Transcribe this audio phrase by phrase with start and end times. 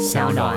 [0.00, 0.56] 小暖。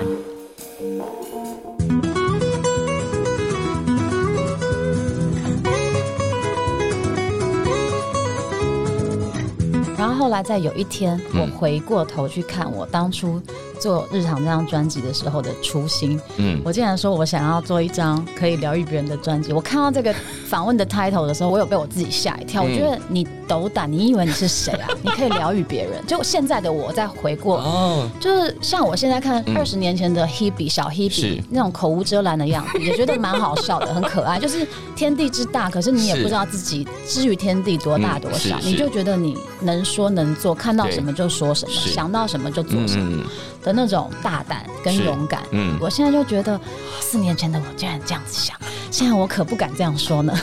[9.98, 13.42] 然后后来在有一天，我嗯回过头去看我当初
[13.80, 19.52] 做日常这张专辑的时候的初心，嗯，我竟然说我想要做一张可以疗愈别人的专辑。
[19.52, 20.14] 我看到这个
[20.48, 22.64] 访问的 title 的时候，我有被我自己吓一跳。
[22.64, 24.90] 嗯我觉得你斗胆，你以为你是谁啊？
[25.04, 26.04] 你可以疗愈别人。
[26.08, 27.58] 就现在的我再回过。
[27.60, 34.40] 哦，就是像我现在看嗯二十年前的 Hebe 小 Hebe 是那种口无遮拦的样子， 也觉得蛮好笑的，很可爱。
[34.40, 43.26] 就是天地之大，可是你也不知道自己之于天地多大嗯多少，你就觉得你能说能做，看到什么就说什么，想到什么就做什么嗯
[43.62, 45.44] 的那种大胆跟勇敢。
[45.52, 46.60] 嗯，我现在就觉得，
[47.00, 48.58] 四年前的我竟然这样子想，
[48.90, 50.34] 现在我可不敢这样说呢。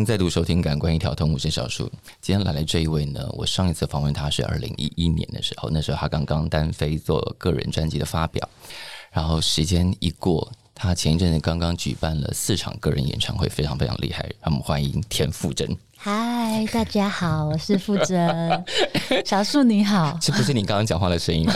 [0.00, 1.84] 迎再度收听《感官一条通》，我是小树。
[2.22, 8.48] 今天来的这一位呢，我上一次访问他是二零一一年的时候，那时候他刚刚单飞做个人专辑的发表，
[9.12, 14.22] 然后时间一过，他前一阵子刚刚举办了四场个人演唱会，非常非常厉害。
[14.40, 15.68] 让我们欢迎田馥甄，
[16.02, 18.64] 嗨，大家好，我是傅真，
[19.22, 20.16] 小树你好。
[20.18, 21.52] 这不是你刚刚讲话的声音吗？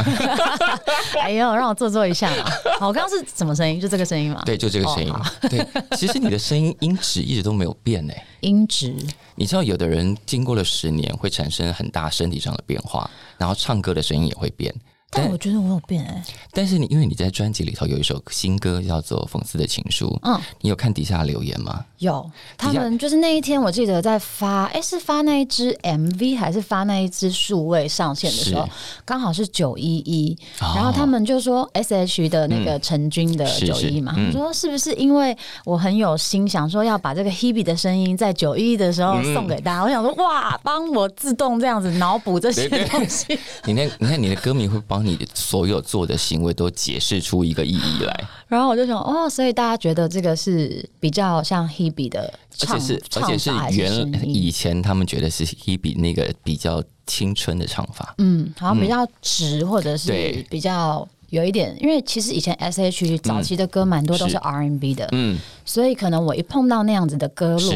[1.19, 2.45] 哎呦，让我做做一下嘛。
[2.78, 3.81] 好，我刚刚是什么声音？
[3.81, 4.42] 就这个声音吗？
[4.45, 5.11] 对，就这个声音。
[5.11, 8.23] 哦对，其实你的声音音质一直都没有变诶。
[8.41, 8.95] 音质。
[9.34, 13.08] 你知道，有的人经过了十年会产生很大身体上的变化，
[13.39, 14.75] 然后唱歌的声音也会变。
[15.15, 21.84] 但我觉得我有变哎、但是你因为你在专辑里头有一首新歌叫做《讽刺的情书》，嗯，你有看底下留言吗？
[21.98, 22.29] 有。
[22.59, 28.69] 他们就是那一天，我记得在发，哎、是发那一支 MV 还是发那一支数位上线的时候，
[29.05, 30.73] 刚好是九一一，哦。
[30.75, 34.27] 然后他们就说 S.H 的那个陈军的是九一嘛，是嗯。
[34.29, 39.35] 我说是不是因为我很有心，想说要把这个 Hebe 的声音在九一一的时候嗯。
[39.35, 43.39] 送给大家，我想说哇，帮我自动这样子脑补这些东西。
[43.64, 52.23] 你那你看你的歌迷会帮你所有做的行为都解释出一个意义来，然后我就想，哦，所以大家觉得这个是比较像 Hebe 的
[52.61, 54.25] 而唱且是而且是原？
[54.29, 67.73] 以前他们觉得是 Hebe 那个比较青春的唱法，嗯，好像比较直，或者是对比较有一点，因为其实以前 S.H 早期的歌蛮多都是 R N B 的，嗯，所以可能我一碰到那样子的歌路，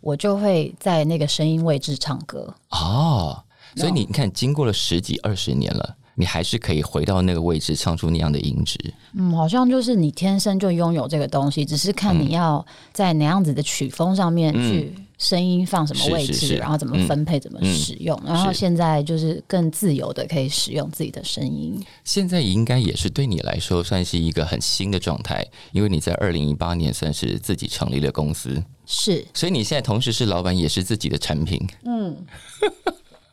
[0.00, 2.54] 我就会在那个声音位置唱歌。
[2.70, 3.42] 哦，
[3.76, 5.96] 所以你看，经过了十几二十年了。
[6.14, 8.78] 你还是可以回到那个位置，唱出那样的音质。
[9.14, 12.20] 嗯，好像就是你天生就拥有这个东西，只是看嗯。
[12.20, 16.54] 你要在哪样子的曲风上面去声音放什么位置，是是是。
[16.56, 18.20] 然后怎么分配、怎么使用。
[18.24, 21.82] 然后现在就是更自由的可以使用自己的声音。
[22.04, 32.16] 现在应该也是对你来说算是一个很新的状态，因为你在二零一八年算是自己成立了公司，是，所以你现在同时是老板，也是自己的产品，嗯。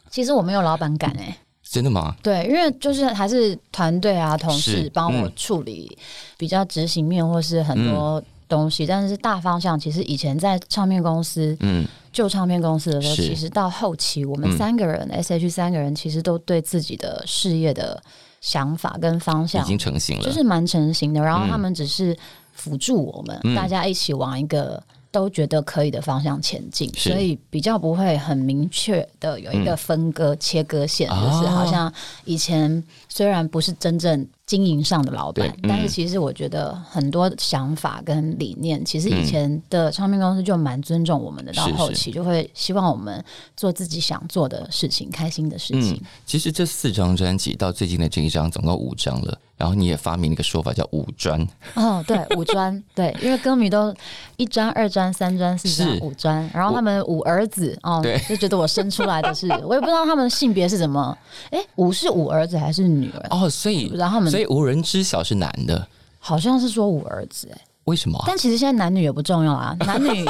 [0.10, 1.38] 其实我没有老板感哎、
[1.72, 2.16] 真的吗？
[2.24, 5.96] 对，因为就是还是团队啊、同事是帮我嗯处理
[6.38, 14.58] 比较执行面或是很多东西，但是大方向其实以前在唱片公司、嗯，旧唱片公司的时候，其实到后期我们嗯。
[14.58, 18.02] 三个人、S.H 三个人其实都对自己的事业的
[18.42, 22.18] 想法跟方向已向经成型了，就是蛮成型的，然后嗯他们只是
[22.54, 23.56] 辅助我们，嗯。
[23.56, 24.82] 大家一起往一个。
[25.12, 31.92] 都觉得可以的方向前进，所以比较不会很明确的有一个分割、切割线，就是哦好像
[32.26, 35.70] 以前虽然不是真正经营上的老板，嗯。
[35.70, 43.24] 但是其实我觉得很多想法跟理念，其实以前的唱片公司就蛮尊重我们的，到后期就会希望我们
[43.56, 45.94] 做自己想做的事情、开心的事情。
[45.94, 53.94] 嗯。，其实这四张专辑到最近的这一张总共五张了，然后你也发明了一个说法叫五专，哦，对， 五专，对，因为歌迷都
[54.38, 61.16] 一专、二专、三专、四专、五专，然后他们五儿子哦对，就觉得我生出来的是，我也不知道他们性别是怎么，
[61.52, 63.28] 哎，五是五儿子还是女儿？
[63.30, 65.86] 哦，所以不知道他们被无人知晓是男的，
[66.18, 68.18] 好像是说五儿子，哎，为什么？
[68.20, 68.24] 啊？
[68.28, 70.26] 但其实现在男女也不重要啊， 男女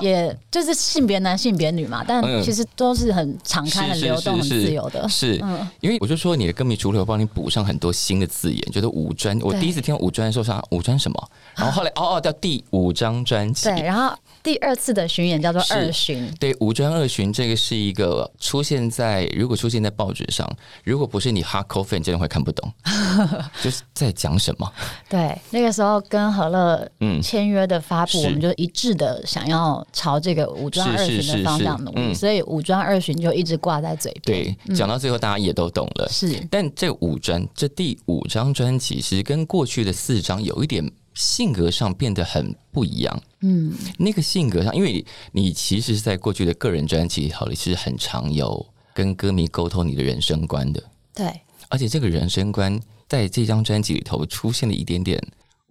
[0.00, 2.42] 也就是性别男性别女嘛，但嗯。
[2.42, 5.08] 其实都是很敞开、很流动、很是自由的。
[5.08, 5.68] 是，嗯。
[5.80, 20.48] 因为我就说你的歌迷除了有帮你补上很多新的字眼，觉得五专，我第一次听五专的时候想五专什么， 然后后来哦哦叫第五张专辑，对，然后第二次的巡演叫做二巡，对，五专二巡这个是一个出现在如果出现在报纸上，
[20.84, 22.72] 如果不是你 hardcore fan，真的会看不懂，
[23.62, 24.72] 就是在讲什么。
[25.08, 27.22] 对，那个时候跟何乐嗯。
[27.22, 28.18] 签约的发布，是。
[28.26, 32.14] 我们就一致的想要朝这个五专二巡的方向努力，是是嗯。
[32.14, 34.56] 所以五专二巡就一直挂在嘴边。
[34.66, 36.08] 对，讲到最后大家也都懂了。
[36.10, 36.46] 是。
[36.50, 43.22] 但这五专这第五张专辑，其实跟过去的四张有一点性格上变得很不一样。
[43.42, 50.82] 嗯，那个性格上，因为你你其实是在过去的个人专辑里头，你是很常有跟歌迷沟通你的人生观的，
[51.14, 52.78] 对，而且这个人生观
[53.08, 55.18] 在这张专辑里头出现了一点点，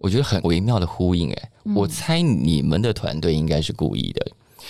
[0.00, 1.30] 我觉得很微妙的呼应。
[1.30, 4.26] 哎，我猜你们的团队应该是故意的，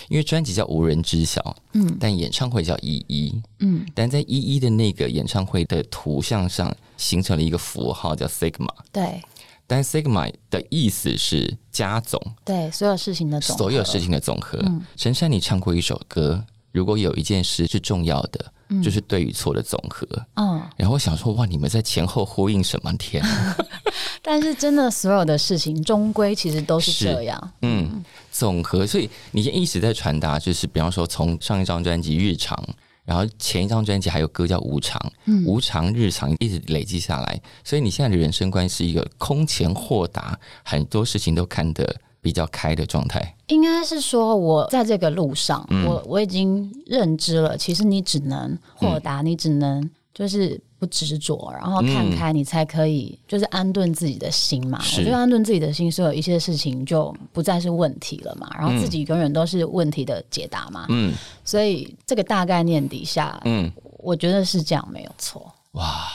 [0.08, 9.22] 因为专辑叫无人知晓，嗯但演唱会叫一一，嗯，但在一一的那个演唱会的图像上形成了一个符号叫 sigma，对
[9.66, 14.58] 但 sigma 的意思是加总，对，所有事情的总，所有事情的总和。
[14.58, 18.52] 嗯陈珊，你唱过一首歌，如果有一件事是重要的，
[18.82, 20.06] 就是对与错的总和。
[20.36, 22.92] 嗯，然后我想说，哇，你们在前后呼应什么？
[22.98, 23.24] 天，
[24.22, 28.86] 但是真的所有的事情终归其实都是是这样，嗯，总和。
[28.86, 32.56] 所以你一直在传达，就是比方说，从上一张专辑《日常》，
[33.04, 43.34] 然后前一张专辑还有歌叫《无常》，嗯无常日常一直累积下来，所以你现在的人生观是一个空前豁达，很多事情都看得比较开的状态。
[43.48, 54.80] 应该是说，我在这个路上，嗯我我已经认知了，其实你只能豁达，你只能就是不执着，然后看开，你才可以就是安顿自己的心嘛。
[54.82, 60.86] 是我觉得安顿自己的心，所有一些事情就不再是问题了嘛，然后自己永远都是问题的解答嘛。
[60.88, 61.12] 嗯
[61.44, 65.52] 所以这个大概念底下，嗯，我觉得是这样，没有错。
[65.72, 66.06] 哇。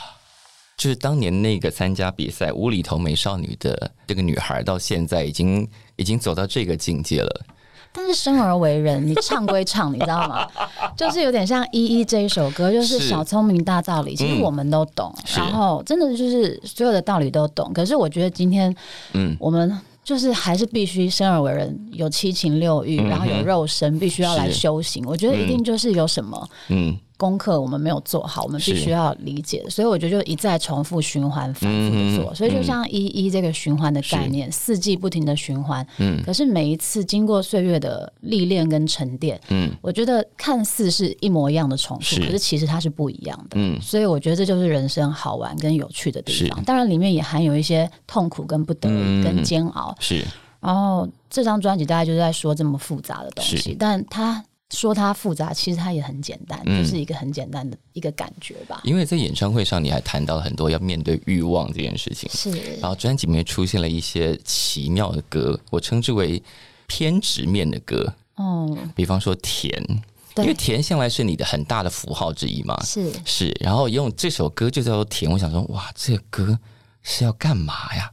[0.77, 7.45] 就是当年那个参加比赛无厘头美少女的这个女孩，到现在已经已经走到这个境界了。
[7.97, 10.45] 但是生而为人， 你唱归唱，你知道吗？
[10.97, 17.71] 就是有点像《依依》这一首歌，就是是小聪明大道理，其实嗯我们都懂，是然后真的就是所有的道理都懂。
[17.73, 18.75] 可是我觉得今天
[19.13, 25.01] 嗯，我们就是还是必须生而为人，有七情六欲，嗯然后有肉身，必须要来修行。
[25.07, 29.63] 我觉得一定就是有什么嗯功课我们没有做好，我们必须要理解。
[29.69, 32.31] 所以我觉得就一再重复循环、反复的做。
[32.31, 35.85] 嗯所以就像一一这个循环的概念，四季不停的循环。
[35.97, 43.55] 嗯可是每一次经过岁月的历练跟沉淀，嗯我觉得看似是一模一样的重复，是可是其实它是不一样的。
[43.55, 46.63] 嗯所以我觉得这就是人生好玩跟有趣的地方。
[46.63, 48.89] 当然里面也含有一些痛苦跟不得
[49.23, 49.95] 跟煎熬。
[49.99, 50.23] 是
[50.59, 56.83] 然后这张专辑大概就是在说这么复杂的东西，但他说它复杂，其实它也很简单，嗯。
[56.83, 58.81] 就是一个很简单的一个感觉吧。
[58.83, 62.51] 因为在演唱会上，你还谈到了很多要面对欲望这件事情，是，
[62.81, 66.41] 然后专辑里面出现了一些奇妙的歌，我称之为
[66.87, 70.01] 偏执面的歌，嗯，比方说甜，因
[70.35, 73.11] 对为甜向来是你的很大的符号之一嘛，是。
[73.23, 76.59] 是，然后用这首歌就叫做甜，我想说，哇，这个歌
[77.07, 78.11] 是要干嘛呀？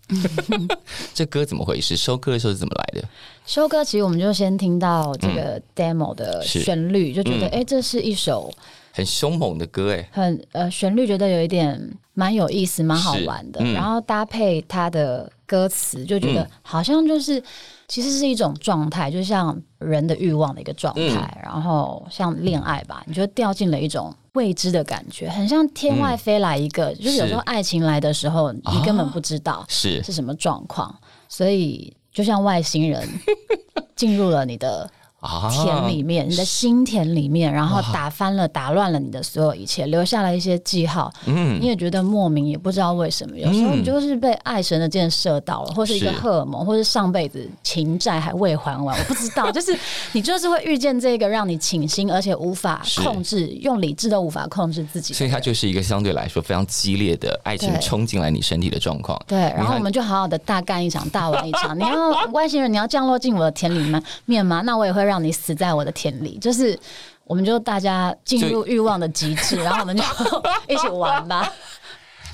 [1.14, 1.96] 这歌怎么回事？
[1.96, 3.08] 收歌的时候是怎么来的？
[3.46, 8.52] 收歌，其实我们就先听到这个 demo 的旋律，就觉得嗯哎、诶这是一首
[8.92, 13.60] 很凶猛的歌，哎，很呃旋律，觉得有一点蛮有意思、蛮好玩的。
[13.62, 17.42] 嗯然后搭配它的歌词，就觉得嗯好像就是、
[17.88, 21.00] 其实是一种状态，就像人的欲望的一个状态。
[21.00, 26.94] 嗯然后像恋爱吧，你就掉进了一种未知的感觉，很像天外飞来一个。
[26.94, 30.02] 就是有时候爱情来的时候，你根本不知道是。
[30.02, 30.94] 是什么状况，
[31.28, 33.08] 所以就像外星人
[33.96, 35.01] 进入了你的啊，
[35.50, 41.12] 田里面，你的心田里面，然后打翻了、打乱了你的所有一切，留下了一些记号。
[41.26, 43.38] 嗯你也觉得莫名，也不知道为什么。
[43.38, 49.50] 有时候你就是被爱神的箭射到了，或是一个荷尔蒙，或是上辈子情债还未还完， 我不知道。
[49.52, 49.76] 就是
[50.12, 55.14] 你就是会遇见这个让你倾心，而且无法控制，用理智都无法控制自己。
[55.14, 59.20] 所以它就是一个相对来说非常激烈的爱情冲进来你身体的状况。
[59.26, 61.78] 对，然后我们就好好的大干一场、大玩一场。
[61.78, 64.62] 你要外星人，你要降落进我的田里面面吗？
[64.62, 66.38] 那我也会让你死在我的田里。
[66.38, 66.78] 就是，
[67.24, 70.02] 我们就大家进入欲望的极致，然后我们就
[70.68, 71.52] 一起玩吧。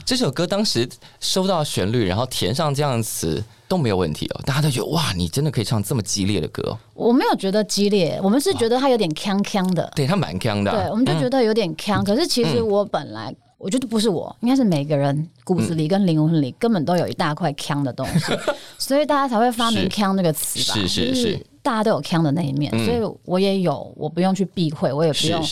[0.04, 0.88] 这首歌当时
[1.20, 12.02] 收到旋律，然后填上这样词都没有问题哦，大家都觉得哇，你真的可以唱这么激烈的歌、哦，我没有觉得激烈，我们是觉得它有点锵锵的，对它蛮锵的啊、对，我们就觉得有点锵。
[12.02, 13.34] 可是其实我本来。
[13.58, 18.32] 我觉得不是我，应该是每个人骨子里跟灵魂里根本都有一大块锵的东西，
[18.78, 20.74] 所以大家才会发明是“锵”这个词吧？
[20.74, 25.42] 是是就是大家都有锵的那一面，嗯所以我也有，我不用去避讳，我也不用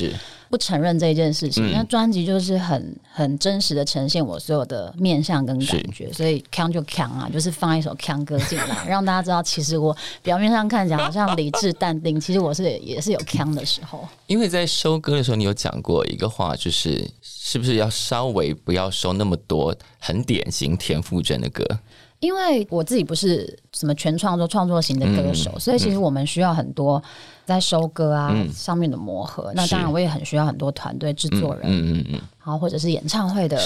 [0.48, 1.66] 不承认这件事情。
[1.66, 14.06] 嗯那专辑就是很很真实的呈现我所有的面相跟感觉，所以锵就锵啊，就是放一首锵歌进来， 让大家知道，其实我表面上看起来好像理智淡定，其实我是也是有锵的时候。
[14.26, 21.64] 因为在收歌的时候，你有讲过一个话，就是是不是要稍微不要收那么多很典型田馥甄的歌？
[22.26, 27.00] 因为我自己不是什么全创作创作型的歌手，所以其实我们需要很多
[27.46, 28.52] 在收割啊、嗯。
[28.52, 29.50] 上面的磨合。
[29.54, 33.58] 那当然，我也很需要很多团队制作人，嗯嗯嗯，然后或者是演唱会的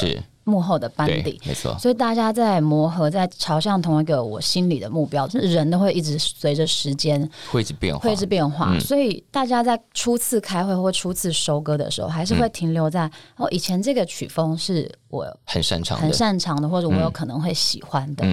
[0.45, 1.77] 幕后的班底，没错。
[1.79, 8.77] 所以大家在磨合，在朝向同一个我心里的目标，就是人都会一直随着时间会一直变化，会一直变化。
[8.81, 18.25] 所以大家在初次开会或初次收割的时候，还是会停留在哦，以前这个曲风是我很擅长、很擅长的，或者我有可能会喜欢的。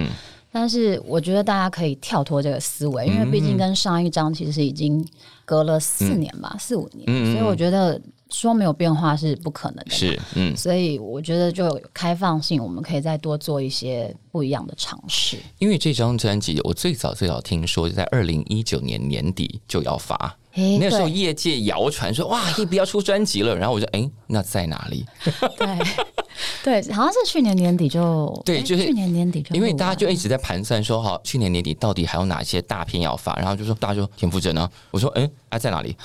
[0.50, 5.06] 但是我觉得大家可以跳脱这个思维，因为毕竟跟上一张其实已经
[5.44, 8.00] 隔了四年吧，四五年，所以我觉得
[8.30, 9.90] 说没有变化是不可能的。
[9.90, 15.36] 是，嗯，所以我觉得就开放性，我们可以再多做一些不一样的尝试。
[15.58, 20.36] 因为这张专辑，我最早最早听说在二零一九年年底就要发。
[20.80, 25.04] 那时候业界谣传说哇， 你不要出专辑了，然后我就哎，那在哪里？
[26.62, 35.96] 对对，好像是去年年底就对，就是去年年底就，因为大家就一直在盘算说，好，去年年底到底还有哪些大片要发，然后就说大家说田馥甄呢，我说嗯，啊在哪里？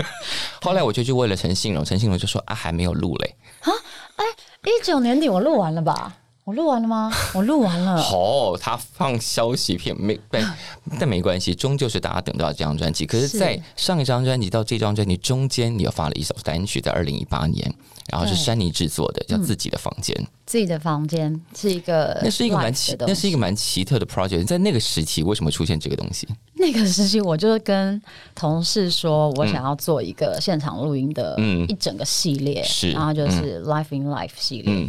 [0.62, 3.36] 后来我就去问了陈信荣，陈信荣就说啊还没有录嘞。
[3.60, 3.70] 啊，
[4.16, 4.24] 哎，
[4.64, 6.14] 一九年底我录完了吧？
[6.44, 7.10] 我录完了吗？
[7.34, 7.96] 我录完了。
[8.02, 10.20] 好，他放消息片没？
[10.30, 10.56] 但
[11.00, 13.06] 但没关系，终究是大家等到这张专辑。
[13.06, 17.74] 可是，在上一张专辑到这张专辑中间，你又发了一首单曲，在二零一八年，
[18.12, 20.14] 然后是山泥制作的，叫《自己的房间》。
[20.44, 24.44] 自己的房间是一个，那是一个蛮奇，那是一个蛮奇特的 project。
[24.44, 26.28] 在那个时期，为什么出现这个东西？
[26.56, 28.00] 那个时期，我就是跟
[28.34, 34.86] 同事说，我想要做一个现场录音的一整个系列，是，然后就是 Life in Life 系列。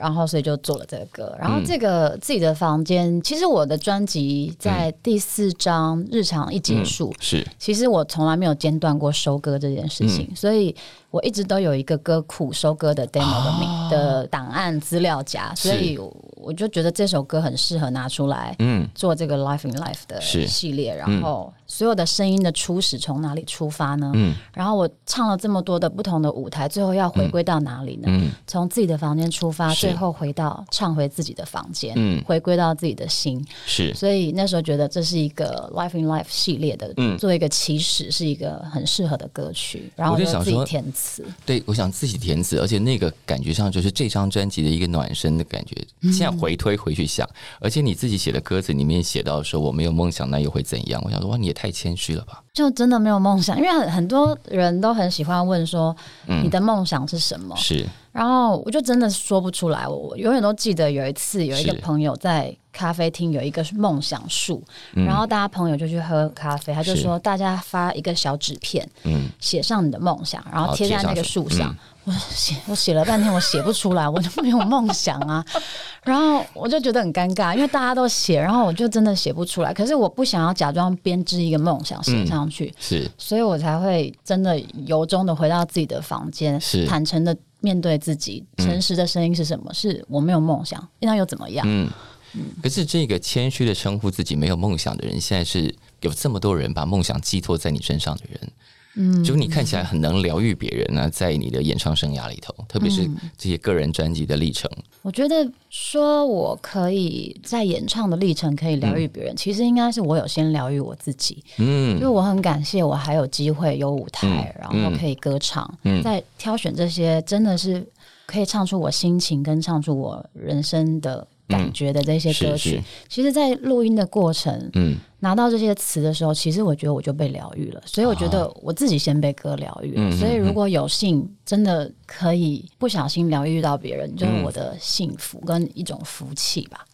[0.00, 1.36] 然后，所以就做了这个歌。
[1.38, 10.74] 然后，这个自己的房间，其实我的专辑在第四章日常一结束，是，其实我从来没有间断过收歌这件事情，所以。
[11.14, 15.96] 我一直都有一个歌库收歌的 demo 的名的档案资料夹，所以
[16.34, 20.92] 我就觉得这首歌很适合拿出来嗯做这个 Life in Life 的系列。
[20.96, 24.10] 然后所有的声音的初始从哪里出发呢？
[24.16, 28.08] 嗯然后我唱了这么多的不同的舞台，最后要回归到哪里呢？
[28.08, 33.40] 嗯从自己的房间出发，最后回到唱回自己的房间，嗯回归到自己的心。
[33.66, 39.92] 是，所以那时候觉得这是一个 Life in Life 系列的，嗯做一个起始是一个很适合的歌曲。
[39.94, 41.03] 然后就自己填词。
[41.44, 45.76] 对，我想自己填词，而且那个感觉上就是这张专辑的一个暖身的感觉。
[46.12, 47.28] 现在回推回去想，
[47.60, 51.00] 而且你自己写的歌词里面写到说我没有梦想，那又会怎样？
[51.04, 52.42] 我想说哇，你也太谦虚了吧？
[52.52, 55.94] 就真的没有梦想，因为很很多人都很喜欢问说
[56.42, 57.54] 你的梦想是什么？
[57.56, 59.88] 是，然后我就真的说不出来。
[59.88, 71.74] 我永远都记得有一次有一个朋友在咖啡厅有一个梦想树，然后大家朋友就去喝咖啡，他就说大家发一个小纸片，嗯，写上你的梦想，然后贴在那个树上。
[72.04, 75.42] 我写我写了半天，我写不出来，我就没有梦想啊。
[76.04, 79.72] 然后我就觉得很尴尬，因为大家都写，然后我就真的写不出来。
[79.72, 89.72] 可是我不想要假装编织一个梦想写上去，是，所以我才会真的由衷的回到自己的房间，是坦诚的面对自己，诚实的声音是什么？
[89.72, 91.66] 是我没有梦想，那又怎么样？
[91.66, 91.90] 嗯
[92.34, 92.42] 嗯。
[92.62, 98.52] 可是这个谦虚的称呼自己没有梦想的人，现在是有这么多人把梦想寄托在你身上的人。
[98.96, 104.70] 嗯，就你看起来很能疗愈别人呢，在你的演唱生涯里头，特别是这些个人专辑的历程。
[105.02, 111.42] 我觉得说我可以在演唱的历程可以疗愈别人，其实应该是我有先疗愈我自己。
[111.58, 115.68] 嗯，因为我很感谢我还有机会有舞台，然后可以歌唱。
[115.82, 117.84] 嗯，在挑选这些真的是
[118.26, 121.26] 可以唱出我心情跟唱出我人生的。
[121.56, 127.82] 感觉的这些歌曲，其实，在录音的过程，嗯，拿到这些词的时候，其实我觉得我就被疗愈了。
[127.86, 130.10] 所以我觉得我自己先被歌疗愈了。
[130.16, 136.84] 所以如果有幸真的可以不小心疗愈到别人，就是我的幸福跟一种福气吧。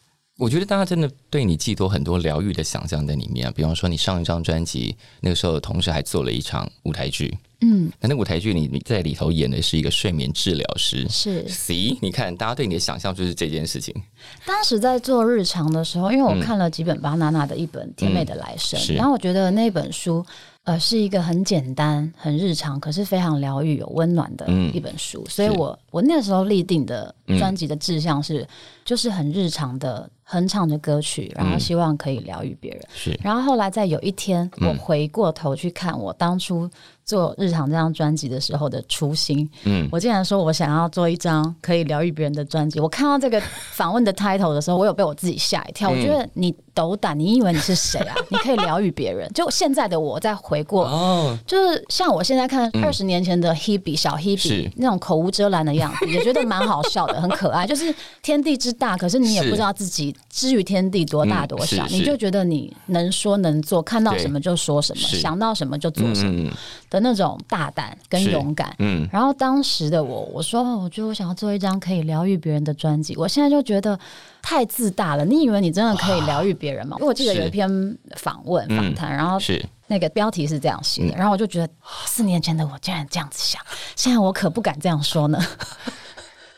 [0.41, 3.53] 我觉得大家真的对你寄托很多疗愈的想象在里面啊。
[3.55, 7.37] 比方说，你上一张专辑那个时候，同时还做了一场舞台剧。
[7.61, 13.95] 嗯，那那舞台剧你你在里头演的是一个睡眠治疗师，是，C，你看大家对你的想象就是这件事情。
[14.47, 20.25] 当时在做日常的时候，因为我看了几本巴娜娜的一本《甜美的来生》，然后我觉得那本书
[20.65, 28.47] 呃是一个很简单、很日常，可是非常疗愈、有温暖的一本书，所以我我那时候立定的专辑的志向是，
[28.85, 30.09] 就是很日常的。
[30.33, 32.81] 哼唱的歌曲，然后希望可以疗愈别人。
[32.95, 36.71] 是，然后后来在有一天，我回过头去看我当初
[37.05, 39.51] 做日常这张专辑的时候的初心。
[39.65, 42.79] 嗯，我竟然说我想要做一张可以疗愈别人的专辑。
[42.79, 43.43] 我看到这个
[43.73, 45.91] 访问的 title 的时候，我有被我自己吓一跳。
[45.91, 46.55] 我觉得你。
[46.73, 48.15] 斗胆，你以为你是谁啊？
[48.31, 49.29] 你可以疗愈别人。
[49.35, 57.67] 就现在的我再回过，哦，就是像我现在看二十年前的 Hebe 小 Hebe 是那种口无遮拦的样子， 也觉得蛮好笑的，很可爱。
[57.67, 66.53] 就是天地之大，可是你也不知道自己之于天地多大嗯多小，是是你就觉得你能说能做，看到什么就说什么，想到什么就做什么嗯
[66.89, 68.75] 的那种大胆跟勇敢。
[68.79, 73.17] 嗯，然后当时的我，我说，哦我觉得我想要做一张可以疗愈别人的专辑。
[73.17, 73.99] 我现在就觉得
[74.43, 75.25] 太自大了。
[75.25, 76.97] 你以为你真的可以疗愈别人吗？
[76.99, 77.69] 因为我记得有一篇
[78.17, 81.69] 访问嗯访谈，然后是那个标题是这样写的，然后我就觉得
[82.07, 83.61] 四年前的我竟然这样子想，
[83.97, 85.45] 现在我可不敢这样说呢。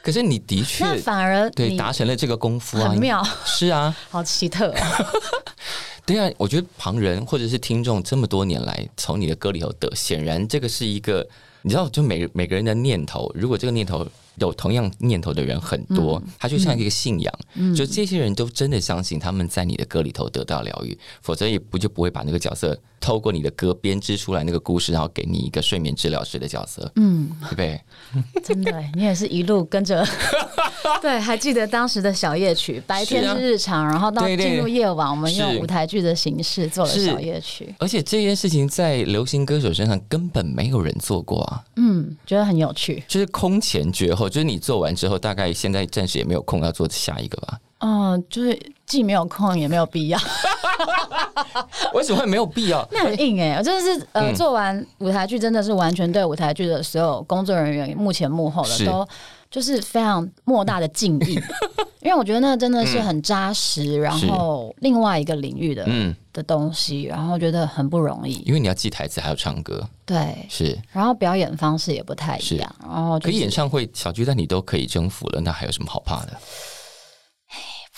[0.02, 5.22] 可是你的 确那反而对达成了这个功夫啊，很妙，是啊， 好奇特哦。
[6.04, 11.26] 对啊，我觉得旁人或者是听众这么多年来从你的歌里头得，显然这个是一个，
[11.62, 17.32] 你知道，就每每个人的念头，如果这个念头有同样念头的人很多，嗯它就像一个信仰，
[17.74, 27.80] 就这些人都真的相信他们在你的歌里头得到疗愈，否则也不就不会把那个角色透过你的歌编织出来那个故事，然后给你一个睡眠治疗师的角色，嗯，对不对？
[28.42, 30.06] 真的，你也是一路跟着。
[31.00, 37.74] 对，还记得当时的小夜曲，白天是日常，然后到进入夜晚，我们用舞台剧的形式做了小夜曲。
[37.78, 41.64] 而且这件事情在流行歌手身上根本没有人做过啊。
[41.76, 43.02] 嗯，觉得很有趣。
[43.08, 47.58] 就是空前绝后，就是你做完之后，大概现在暂时也没有空要做下一个吧？
[47.78, 50.18] 嗯，就是既没有空，也没有必要。
[51.94, 52.86] 为什么会没有必要？
[52.92, 59.06] 那很硬哎、我真的是呃，嗯做完舞台剧，真的是完全对舞台剧的所有工作人员，幕前幕后的是都
[59.52, 61.34] 就是非常莫大的敬意，
[62.00, 68.42] 因为我觉得那真的是很扎实，然后另外一个领域的、嗯，的东西，然后觉得很不容易。
[68.46, 70.76] 因为你要记台词，还要唱歌，对，是。
[70.90, 76.32] 然后表演方式也不太一样，然后就可是以演唱会、小巨蛋你都可以征服了，那还有什么好怕的？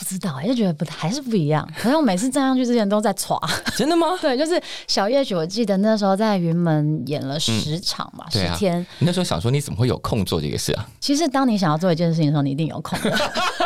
[0.04, 1.66] 不知道，就觉得不还是不一样。
[1.78, 3.40] 可是我每次站上去之前都在歘。
[3.74, 4.08] 真的吗？
[4.20, 8.80] 对，就是小夜曲，我记得那时候在云门演了十场吧，十、天。
[8.98, 10.86] 你那时候想说你怎么会有空做这个事啊？
[11.00, 13.18] 其实当你想要做一件事情的时候，你一定有空的。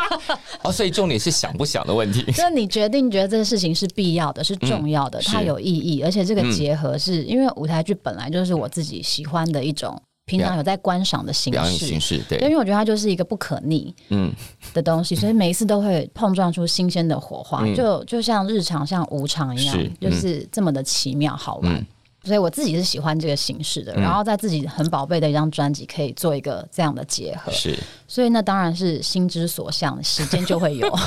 [0.62, 2.22] 哦，所以重点是想不想的问题。
[2.32, 11.86] 就是你决定觉得这个事情是必要的、是重要的，嗯它有意义，而且这个结合是、因为舞台剧本来就是我自己喜欢的一种，平常有在观赏的形式。
[11.86, 14.30] 形式，对，因，为我觉得它就是一个不可逆嗯，
[14.74, 17.74] 的东西，所以每一次都会碰撞出新鲜的火花，嗯。
[17.74, 21.72] 就就像日常像无常一样是，就是这么的奇妙好玩。
[21.74, 21.86] 嗯。
[22.24, 24.02] 所以我自己是喜欢这个形式的，嗯。
[24.02, 30.90] 然后在自己很宝贝的一张专辑可以做一个这样的结合，是所以那当然是心之所向，时间就会有。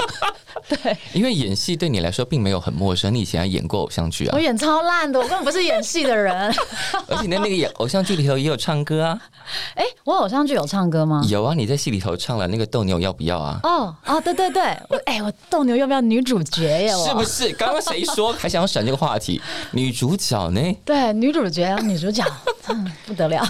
[0.67, 6.33] 对因为演戏对你来说并没有很陌生，你以前还演过偶像剧啊我，演超烂的，我根本不是演戏的人。
[7.09, 9.19] 而且你在那个演偶像剧里头也有唱歌啊，
[9.75, 11.23] 哎、我偶像剧有唱歌吗？
[11.27, 13.59] 有啊，你在戏里头唱了那个斗牛要不要啊？
[13.63, 16.95] 哦哦，对对对，我哎、我斗牛要不要女主角耶？
[16.95, 17.51] 我是不是？
[17.53, 19.41] 刚刚谁说还想要选这个话题？
[19.71, 20.61] 女主角呢？
[20.85, 22.23] 对，女主角，女主角，
[22.67, 23.43] 嗯，不得了，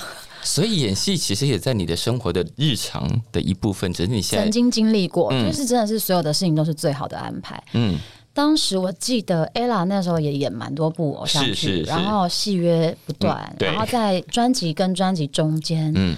[0.43, 5.45] 所以演戏其实也在你的生活的日常的一部分，只是你现在曾经经历过，嗯。
[5.45, 7.63] 就是真的是所有的事情都是最好的安排。
[7.73, 7.97] 嗯。
[8.34, 11.82] 当时我记得 ella 那时候也演蛮多部偶像剧，是是是。
[11.84, 16.15] 然后戏约不断，嗯然后在专辑跟专辑中间，嗯，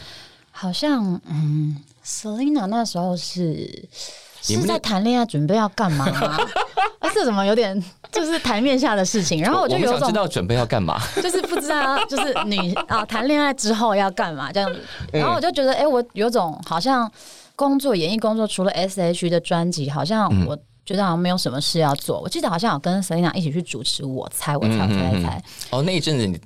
[0.51, 3.89] 好像嗯，Selina 那时候是
[4.47, 6.37] 你们那是在谈恋爱，准备要干嘛吗？
[6.99, 9.41] 啊，这怎么有点就是台面下的事情？
[9.41, 11.01] 然后我就有种知道准备要干嘛。
[11.21, 14.79] 就是不知道，就是女啊谈恋爱之后要干嘛这样子。
[15.11, 17.09] 嗯然后我就觉得，哎、我有种好像
[17.55, 20.57] 工作演艺工作，除了 S H 的专辑，好像嗯我。
[20.85, 26.39] 觉得好像没有什么事要做，我记得好像有跟 Selina 一起去主持《我猜我猜我猜猜猜》哦，那一阵子你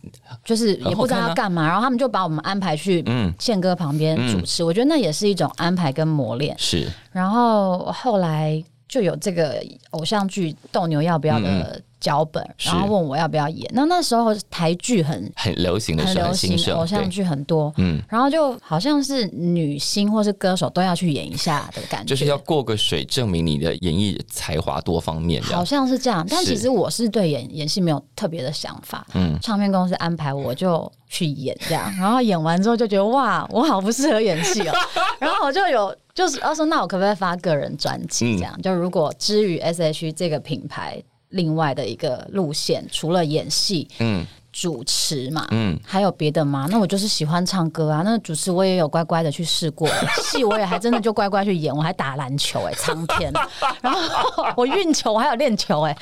[0.45, 3.33] 就是也不知道要干嘛，然后他们就把我们安排去嗯。
[3.39, 6.55] 宪哥旁边主持，我觉得那也是一种安排跟磨练。
[6.57, 6.87] 是。
[7.11, 13.69] 然后后来就有这个偶像剧《斗牛要不要》的脚本，嗯然后问我要不要演。
[13.73, 25.65] 那那时候台剧很很流行的时候，很流行，偶像对，剧很多，嗯，然后就好像是女星或是歌手都要去演一下的感觉， 就是要过个水，证明你的演艺才华多方面好。
[25.65, 26.25] 像是这样。
[26.29, 29.37] 但其实我是对演演戏没有特别的想法，嗯。
[29.41, 34.73] 唱片公司安排我就去演这样，然后演完之后就觉得哇，我好不适合演戏哦，
[35.19, 38.59] 然后我就有就是他说，那我可不可以发个人专辑这样？
[38.63, 41.03] 就如果之于 S H 这个品牌。
[41.31, 46.67] 另外的一个路线，除了演戏、嗯主持嘛，嗯，还有别的吗？
[46.71, 48.01] 那我就是喜欢唱歌啊。
[48.03, 49.87] 那主持我也有乖乖的去试过，
[50.23, 53.31] 戏我也还真的就乖乖去演，我还打篮球哎、苍天！
[53.81, 53.99] 然后
[54.55, 55.95] 我运球，我还有练球哎、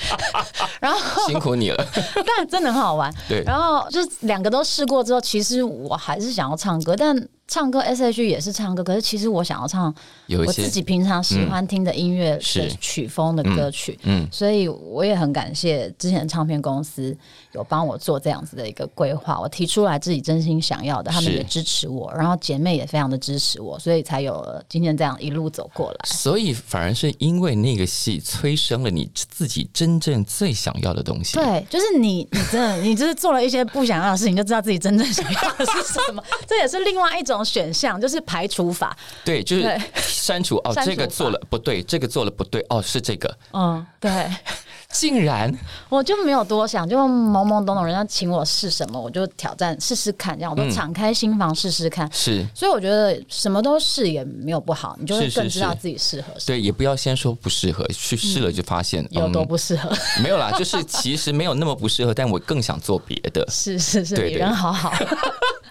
[0.79, 1.85] 然后辛苦你了。
[2.37, 3.13] 但真的很好玩。
[3.27, 7.13] 对然后就是两个都试过之后，其实我还是想要唱歌，但
[7.47, 9.93] 唱歌 S H 也是唱歌，可是其实我想要唱
[10.29, 17.15] 我自己平常喜欢听的音乐是的曲风的歌曲，嗯所以我也很感谢之前的唱片公司
[17.51, 25.97] 有帮我做这样子的一个规划，我提出来自己真心想要的，他们也支持我，然后姐妹也非常的支持我，所以才有了今天这样一路走过来。
[26.05, 31.35] 所以反而是因为那个戏催生了你自己真正最想要的东西。
[31.35, 36.23] 对，就是你，你真的，你就是做了一些不想要的事情，就知道自己真正想要的是什么。
[36.47, 38.95] 这也是另外一种选项，就是排除法。
[39.23, 44.29] 对，就是删除哦，这个做了不对，这个做了不对，哦，是这个，嗯，对，
[44.91, 45.53] 竟然
[45.89, 52.09] 我就没有多想，就懵懵懂懂，人家请我试什么，我就挑战试试看，这样我嗯都敞开心房试试看。
[52.11, 59.91] 是所以我觉得什么都试也没有不好，你就会更知道自己适合对，也不要先说不适合，去试了就发现、有多嗯不适合。
[60.21, 63.45] 没有啦，就是其实没有那么不适合，但我更想做别的。
[63.51, 64.93] 是是是，人好好。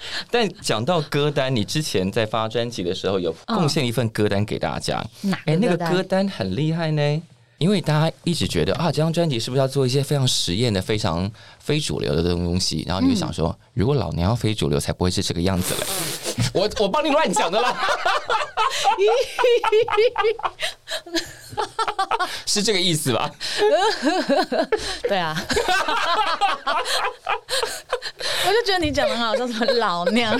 [0.31, 7.23] 但讲到歌单，你之前在发专辑的时候有贡献一份歌单给大家，哪哎、那个歌单很厉害呢。
[7.59, 11.31] 因为大家一直觉得啊，这张专辑是不是要做一些非常实验的、非常
[11.64, 12.85] 非主流的东西？
[12.87, 15.81] 然后你就想说，嗯如果老娘要非主流，才不会是这个样子嘞。
[16.55, 17.74] 我我帮你乱讲的啦，
[22.46, 23.29] 是这个意思吧？
[25.09, 25.35] 对啊，
[28.46, 30.38] 我就觉得你讲的很好，叫什么老娘。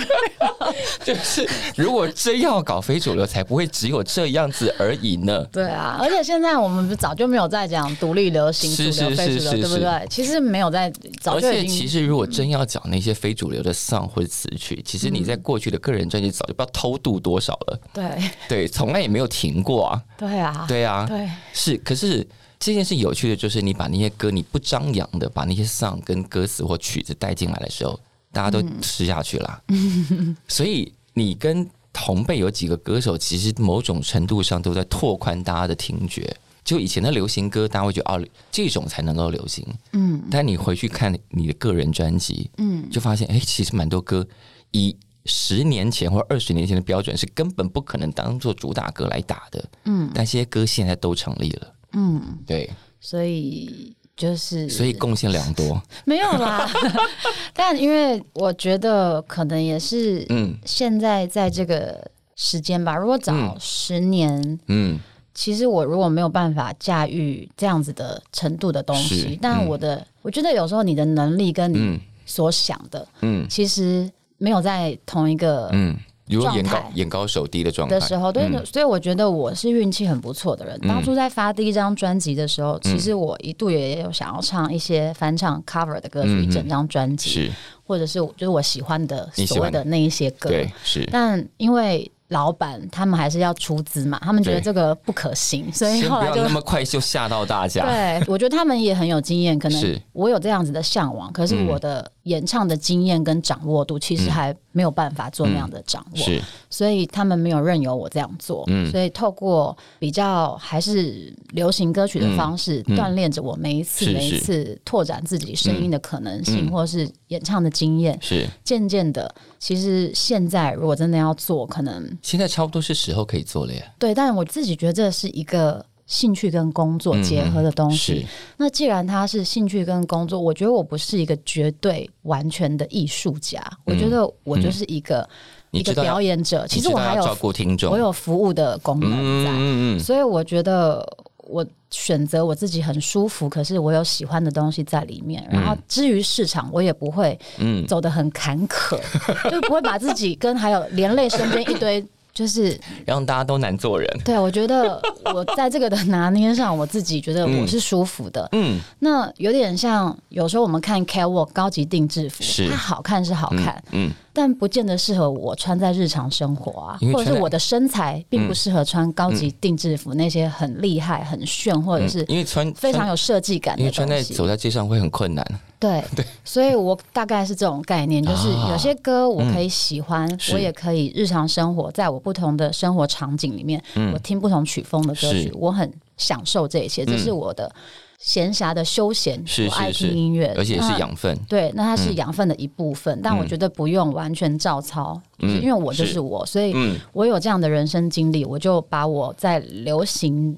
[1.03, 5.43] 就是如果真要搞非主流，才不会只有这样子而已呢。
[5.51, 10.07] 对啊，而且现在我们早就没有在讲独立流行、是主流、是非主流，对不对？
[10.09, 10.89] 其实没有在，
[11.21, 17.79] 早而且就已经其实如果真要讲那些非主流的 song 或者词曲，其实你在过去的个人专辑早就不知道偷渡多少了。
[17.93, 20.03] 对 对，从来也没有停过啊。
[20.17, 21.77] 对啊，对啊，对是。
[21.77, 22.25] 可是
[22.59, 27.99] 这件事有趣的就是，你把那些歌你不张扬的把那些 song 跟歌词或曲子带进来的时候，
[28.31, 29.61] 大家都吃下去啦。
[30.47, 36.35] 所以你跟同辈有几个歌手，其实某种程度上都在拓宽大家的听觉。
[36.65, 39.65] 就以前的流行歌，大家会觉得哦，这种才能够流行。
[39.93, 44.27] 嗯但你回去看你的个人专辑，嗯，就发现哎、其实蛮多歌
[44.71, 49.63] 以十年前或二十年前的标准是根本不可能当做主打歌来打的。
[49.85, 51.73] 嗯但这些歌现在都成立了。
[51.93, 55.81] 嗯，对，所以就是所以贡献良多。
[56.03, 56.67] 没有啦。
[57.53, 64.59] 但因为我觉得可能也是嗯现在在这个时间吧，如果早嗯十年。
[64.67, 64.99] 嗯，
[65.35, 69.67] 其实我如果没有办法驾驭这样子的程度的东是西，但嗯。
[69.67, 71.99] 我的、我觉得有时候你的能力跟你嗯。
[72.25, 73.45] 所想的，嗯。
[73.47, 75.95] 其实没有在同一个嗯，
[76.27, 77.93] 如果眼高眼高手低的状态。
[77.93, 78.65] 的时候，对，嗯。
[78.65, 80.79] 所以我觉得我是运气很不错的人。
[80.87, 87.51] 当初在发第一张专辑的时候，其实我一度也有想要唱一些翻唱 cover 的歌曲，整张专辑，是。
[87.85, 89.29] 或者是就是我喜欢的。
[89.45, 90.49] 所谓的那一些歌。
[90.49, 91.07] 对是。
[91.11, 97.85] 但因为老板他们还是要出资嘛，他们觉得这个不可行，所以后来就不要那么快就吓到大家。
[97.85, 101.67] 对，我觉得他们也很有经验，可能我有这样子的向往，可是嗯。
[101.67, 108.63] 我的演唱的经验跟掌握度其实还没有办法做那样的掌握，是所以他们没有任由我这样做。
[108.67, 118.17] 嗯所以透过比较还是流行歌曲的方式，嗯锻炼着我每一次每一次拓展自己声音的可能性，嗯或者是演唱的经验。
[118.21, 123.81] 是，渐渐的，其实现在如果真的要做，可能现在差不多是时候可以做了呀。
[123.99, 128.25] 对，但我自己觉得这是一个兴趣跟工作结合的东西。
[128.25, 135.27] 嗯那既然它是兴趣跟工作，我觉得我不是一个绝对完全的艺术家，我觉得我就是一个、
[135.71, 136.65] 一个表演者。
[136.67, 141.05] 其实我还有顾听众，我有服务的功能在，所以我觉得
[141.37, 145.45] 我选择我自己很舒服，可是我有喜欢的东西在里面。
[145.51, 148.97] 然后至于市场，我也不会嗯走得很坎坷，
[149.51, 152.05] 就不会把自己跟还有连累身边一堆。
[152.35, 154.07] 就是嗯，让大家都难做人。
[154.23, 155.01] 对，我觉得
[155.33, 158.47] 我在这个的拿捏上，我自己觉得我是舒服的。
[158.51, 173.91] 嗯，那有点像有时候我们看 catwalk 高级定制服，它好看是好看，嗯，但不见得适合我穿在日常生活啊或者是我的身材并不适合穿高级定制服，那些很厉害、很炫，或者是嗯因为穿非常有设计感因为。
[173.95, 175.45] 穿在走在街上会很困难。
[175.79, 178.69] 对 对，所以我大概是这种概念，就是啊。
[178.71, 183.81] 有些歌我可以喜欢，是我也可以日常生活，在我不同的生活场景里面，
[184.13, 187.69] 我听不同曲风的歌曲，我很享受这一切，这是我的
[188.17, 191.37] 闲暇的休闲，是我爱听音乐，而且是养分。
[191.47, 196.19] 对，那它是养分的一部分，但我觉得不用完全照抄，就是因为我就是是。
[196.19, 196.97] 我，所以嗯。
[197.13, 200.57] 我有这样的人生经历，我就把我在流行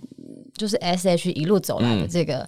[0.54, 2.08] 就是 S H 一路走来的嗯。
[2.10, 2.48] 这个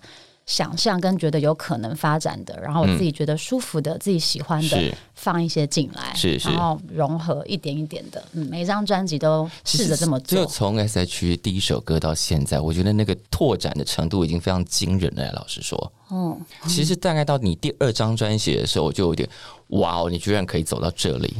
[0.50, 10.40] 想象跟觉得有可能发展的，然后我自己觉得舒服的、自己喜欢的放一些进来，是是然后融合一点一点的，嗯，每一张专辑都试着这么做。
[10.40, 15.32] 就从 S H 第一首歌到现在，我觉得那个拓展的程度已经非常惊人了。
[15.34, 16.36] 老实说，嗯，
[16.68, 19.30] 其实大概到你第二张专辑的时候，我就有点
[19.68, 21.38] 哇哦，你居然可以走到这里。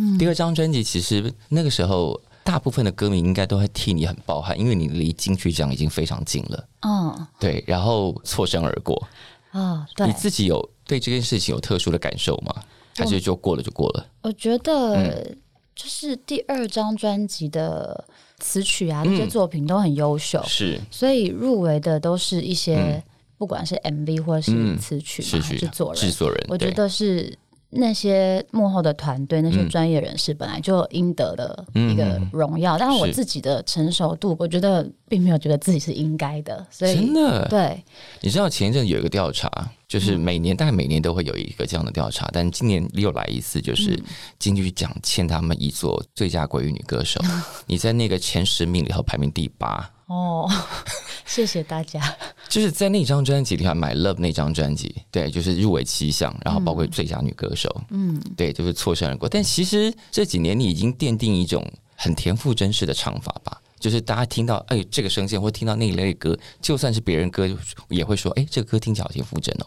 [0.00, 6.64] 嗯第二张专辑其实那个时候，大部分的歌迷应该都会替你很抱憾，因为你离金曲奖已经非常近了。
[6.80, 9.06] 嗯，对，然后错身而过。
[9.50, 10.06] 哦，对。
[10.06, 12.54] 你，自己有对这件事情有特殊的感受吗？
[12.96, 14.06] 还是就过了就过了？
[14.22, 15.38] 我觉得嗯。
[15.74, 18.04] 就是第二张专辑的
[18.38, 20.80] 词曲啊，这些作品都很优秀，是。
[20.90, 23.02] 所以入围的都是一些嗯。
[23.36, 24.78] 不管是 MV 或是嗯。
[24.78, 27.36] 词曲制作人，制作人，我觉得是
[27.70, 29.68] 那些幕后的团队、那些嗯。
[29.68, 37.46] 专业人士本来就应得的一个荣耀，但是我自己的成熟度，我觉得并没有觉得自己是应该的，所以真的。
[37.48, 37.84] 对，
[38.22, 39.50] 你知道前一阵有一个调查，
[39.86, 44.02] 就是每年大概每年都会有一个这样的调查，但今年又来一次，就是
[44.38, 47.20] 金曲奖欠他们一座最佳国语女歌手，
[47.66, 49.90] 你在那个前十名里头排名第八。
[50.08, 50.50] 哦，
[51.26, 52.02] 谢谢大家，
[52.48, 59.28] 就是在那张专辑里头，《My Love》那张专辑，对，就是入围七项，然后包括最佳女歌手，嗯，对，就是错身而过。
[59.28, 67.48] 但其实这几年你已经奠定一种很田馥甄式的唱法吧，就是大家听到哎这个声线或听到那一类歌，就算是别人歌，
[67.88, 69.66] 也会说哎这个歌听起来好像馥甄哦，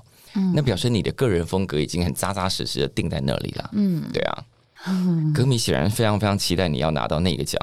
[0.55, 4.43] 那表示你的个人风格已经很扎扎实实的定在那里了，嗯，对啊，
[5.35, 7.61] 歌迷显然非常非常期待你要拿到那个奖，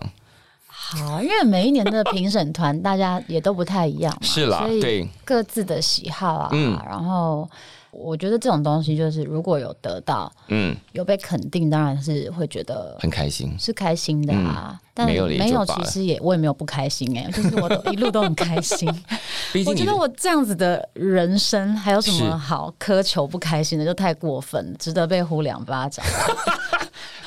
[0.80, 7.48] 好，因为每一年的评审团大家也都不太一样嘛，是啦所以对各自的喜好啊，嗯然后
[7.90, 13.54] 我觉得这种东西就是如果有得到嗯，有被肯定，当然是会觉得很开心。
[13.58, 18.88] 是开心的啊，但没有没有，其实也我也没有不开心哎、就是我都 一路都很开心。
[19.66, 26.04] 我觉得我这样子的人生还有什是么好苛求不开心的，就太过分，值得被呼两巴掌。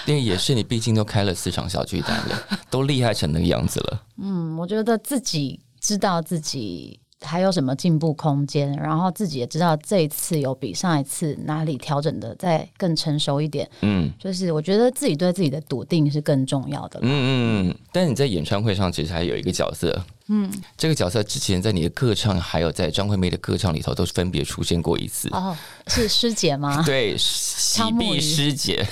[0.06, 4.04] 因为也是你毕竟都开了四场小巨蛋了，都厉害成那个样子了。
[4.18, 13.70] 嗯，我觉得自己知道自己还有什么进步空间，然后自己也知道这一次有比上一次哪里调整的再更成熟一点。
[13.82, 17.00] 嗯就是我觉得自己对自己的笃定是更重要的。
[17.02, 17.78] 嗯嗯嗯。
[17.92, 25.30] 但你在演唱会上其实还有一个角色，嗯，这个角色之前在你的歌唱还有在张惠妹的歌唱里头都是分别出现过一次。
[25.32, 25.56] 哦，
[25.88, 26.82] 是师姐吗？
[26.86, 28.86] 对，喜碧师姐，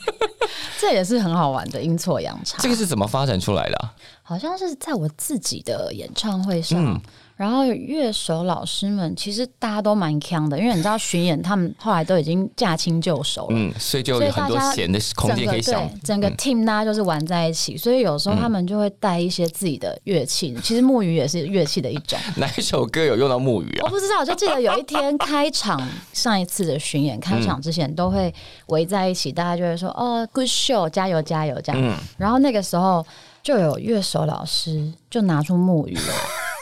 [0.78, 2.58] 这也是很好玩的阴错阳差。
[2.60, 7.00] 这个是怎么发展出来的啊、好像是在我自己的演唱会上，嗯
[7.42, 13.56] 然后乐手老师们其实大家都蛮强的，因为你知道巡演他们后来都已经驾轻就熟了。
[13.56, 15.98] 嗯，所以就有很多闲的空间可以想对。
[16.04, 20.56] 整个嗯 team 大家就是玩在一起，所以有时候他们就会带一些自己的乐器。
[20.62, 23.82] 其实木鱼也是乐器的一种， 哪一首歌有用到木鱼啊？
[23.82, 28.32] 我不知道，我就记得有一天开场，上一次的巡演开场之前都会
[28.66, 31.82] 围在一起，大家就会说哦，good show，加油加油这样。
[31.82, 33.04] 嗯然后那个时候
[33.42, 36.14] 就有乐手老师就拿出木鱼来，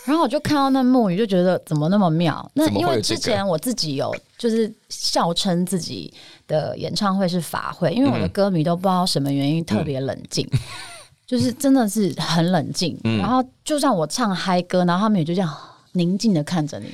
[0.05, 2.51] 然后我就看到那木鱼，就觉得怎么那么妙。
[2.55, 6.13] 那因为之前我自己有就是笑称自己
[6.47, 10.49] 的演唱会是法会，因为我的嗯歌迷都不知道什么原因特别冷静。
[11.27, 15.57] 就是真的是很冷静，嗯然后就算我唱嗨歌，然后他们也就这样
[15.93, 16.89] 宁静的看着你，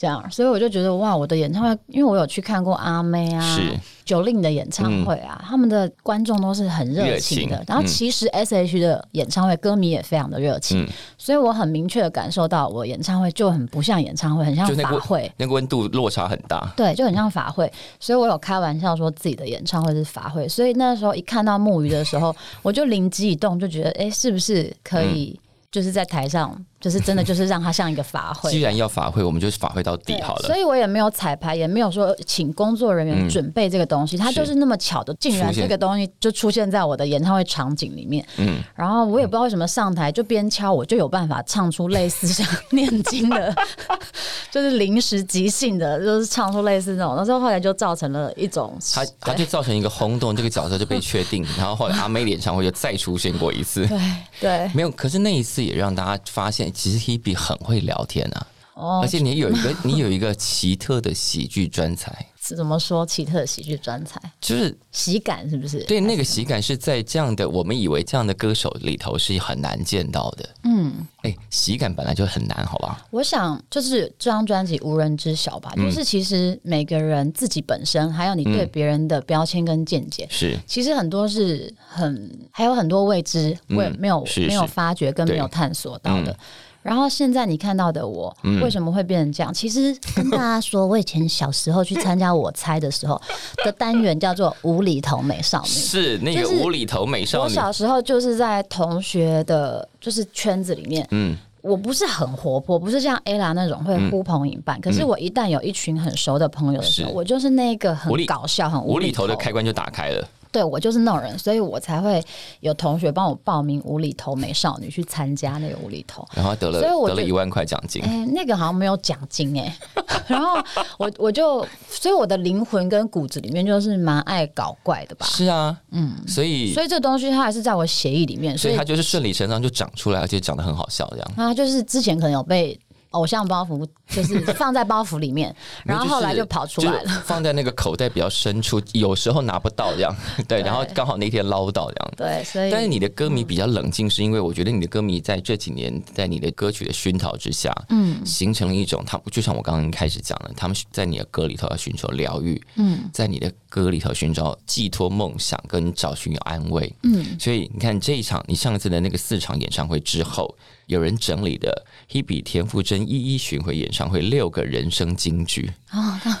[0.00, 3.60] 这样，所以我就觉得哇，我的演唱会，因为我有去看过阿妹啊是、
[4.02, 7.56] 九令的演唱会啊，他们的观众都是很热情的。
[7.56, 15.30] 情然后其实 S H 的演唱会，歌迷也非常的热情，嗯所以我很明确的感受到，我演唱会就很不像演唱会，很像就那个法会。
[15.36, 16.72] 那个温度落差很大。
[16.74, 25.38] 对，就很像法会，所以我有开玩笑说自己的演唱会是法会，所以那时候一看到木鱼的时候， 我就灵机一动，就觉得哎、诶是不是可以
[25.70, 28.50] 就是在台上，就是真的就是让它像一个法会。
[28.50, 30.48] 既然要法会，我们就法会到底好了。
[30.48, 38.26] 所以我也没有彩排，也没有说请工作人员准备这个东西，它就是那么巧的，竟然这个东西就出现在我的演唱会场景里面。
[38.38, 43.54] 嗯，然后我也不知道为什么上台就边敲，我就有办法唱出类似像念经的，
[44.50, 47.14] 就是临时即兴的，就是唱出类似那种。
[47.16, 53.86] 那时候后来就造成了一种，他他就造成一个轰动，这个角色就被确定，然后后来阿妹的演唱会就再出现过一次。
[53.86, 53.98] 对
[54.40, 65.80] 对没有，可是那一次也让大家发现，其实 Hebe 很会聊天啊，哦而，且你有一个你有一个奇特的喜剧专才，怎么说奇特的喜剧专才，就是喜感是不是？
[65.84, 70.48] 对那个喜感是在这样的我们以为这样的歌手里头是很难见到的。
[70.64, 73.06] 嗯，哎，喜感本来就很难，好吧？
[73.10, 80.26] 我想就是这张专辑无人知晓吧，嗯就是其实每个人自己本身，还有你对别人的标签跟见解。
[80.30, 86.36] 是其实很多是很还有很多未知，嗯未没有是没有发掘跟没有探索到的嗯。
[86.82, 89.52] 然后现在你看到的我，嗯为什么会变成这样？
[89.52, 93.20] 其实跟大家说，我以前小时候去参加我猜的时候
[93.64, 95.68] 的单元叫做无厘头美少女。
[95.68, 104.80] 是那个无厘头美少女，我小时候就是在同学的，就是圈子里面，嗯，我不是很活泼，不是像 ella 那种会呼朋引伴。
[104.80, 110.26] 可是我一旦有一群很熟的朋友的时候，我就是那个很搞笑、很无厘厘头的开关就打开了。
[110.52, 112.22] 对我就是那种人，所以我才会
[112.60, 116.26] 有同学帮我报名无厘头美少女去参加那个无厘头。
[116.34, 119.76] 然后得了所以我得了一万块奖金，哎、那个好像没有奖金哎、
[120.26, 120.62] 然后
[120.98, 125.26] 我我就，所以我的灵魂跟骨子里面就是蛮爱搞怪的吧。
[125.26, 131.32] 是啊，嗯，所以所以这东西它还是在我协议里面，所以所以他就是顺理成章就长出来，而且长得很好笑，这样。
[131.36, 132.78] 啊就是之前可能有被
[133.10, 137.02] 偶像包袱，就是 放在包袱里面，然后后来就跑出来了。
[137.02, 140.14] 就是放在那个口袋比较深处，有时候拿不到这样，
[140.46, 142.12] 对，然后刚好那天捞到这样。
[142.16, 160.54] 对，所以但是你的歌迷比较冷静，是因为我觉得你的歌迷在这几年在你的歌曲的熏陶之下，嗯，形成了一种他们就像我刚刚开始讲的，他们在你的歌里头要寻求疗愈，嗯，在你的歌里头寻找寄托梦想跟找寻安慰，嗯，所以你看这一场你上次的那个四场演唱会之后，
[160.90, 165.70] 有人整理的 Hebe 田馥甄一一巡回演唱会六个人生金句，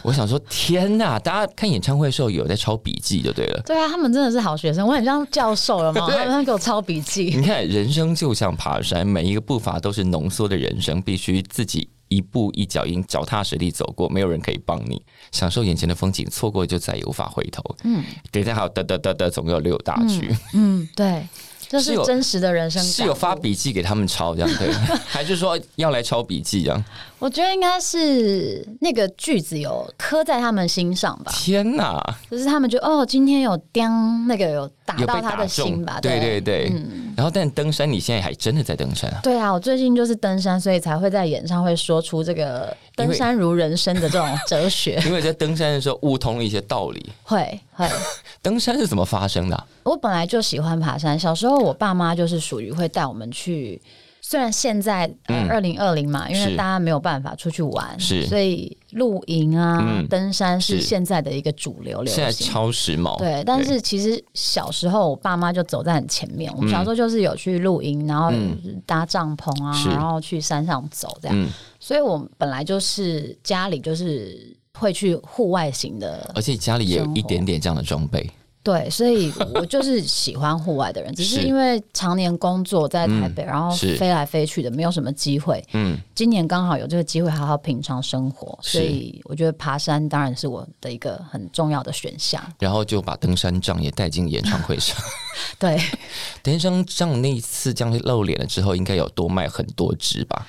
[0.02, 3.62] 我想说天哪，大家看演唱会的时候有在抄笔记就对了。
[3.64, 7.32] 对啊，他们真的是好学生，我很像教授了嘛，对他们给我抄笔记。
[7.36, 15.00] 你看，人生就像爬山，每一个步伐都是浓缩的人生，必须自己一步一脚印，脚踏实地走过，没有人可以帮你。
[15.30, 17.62] 享受眼前的风景，错过就再也无法回头。
[17.84, 21.24] 嗯，等一下还有得得得得，总共有六大句，嗯，对，
[21.70, 22.82] 这是真实的人生。
[22.82, 24.72] 是有发，笔记给他们抄这样对，
[25.06, 26.84] 还是说要来抄笔记这样？
[27.20, 36.00] 我觉得应该是那个句子有刻在他们心上吧，天哪，就是他们觉得哦，今天有当那个有打到他的心吧？
[36.00, 36.72] 对对对。
[36.74, 39.20] 嗯然后，但登山，你现在还真的在登山啊？
[39.22, 44.98] 对啊，我最近就是登山，所以才会在演唱会说出这个“登山如人生”的这种哲学。
[45.04, 47.10] 因为在登山的时候悟通了一些道理。
[47.22, 47.88] 会会，
[48.42, 53.80] 登山是怎么发生的啊、我本来就喜欢爬山，小时候我爸妈就是属于会带我们去。
[54.22, 55.10] 虽然现在
[55.48, 62.46] 二零二零嘛，因为大家没有办法出去玩，是所以露营啊、嗯登山是是现在的一个主流流现在行。
[62.46, 63.18] 超时髦。
[63.18, 66.52] 对，但是其实小时候我爸妈就走在很前面。
[66.54, 71.36] 我们嗯小时候就是有去露营，然后嗯搭帐篷啊，是然后去山上走这样。
[71.36, 71.48] 嗯，
[71.80, 78.30] 所以我本来就是家里就是会去户外型的，而且家里也有一点点这样的装备。
[78.62, 85.64] 对，所以我就是喜欢户外的人， 只是是因为常年工作在台北，然后飞来飞去的，没有什么机会。
[85.72, 92.42] 嗯，今年刚好有这个机会好好品尝生活，所以我觉得爬山当然是我的一个很重要的选项。
[92.58, 94.94] 然后就把登山杖也带进演唱会上。
[95.58, 95.80] 对，
[96.44, 100.46] 登山杖那一次这样露脸了之后，应该有多卖很多只吧？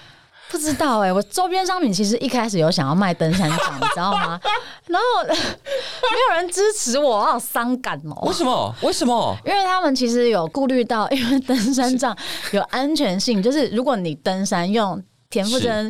[0.51, 4.39] 不知道哎、我周边商品其实一开始有想要卖登山杖， 你知道吗？
[4.87, 8.75] 然后 没有人支持我，我好伤感哦、为什么？
[8.81, 9.35] 为什么？
[9.45, 12.15] 因为他们其实有顾虑到， 因为登山杖
[12.51, 15.89] 有安全性，就是如果你登山用田馥甄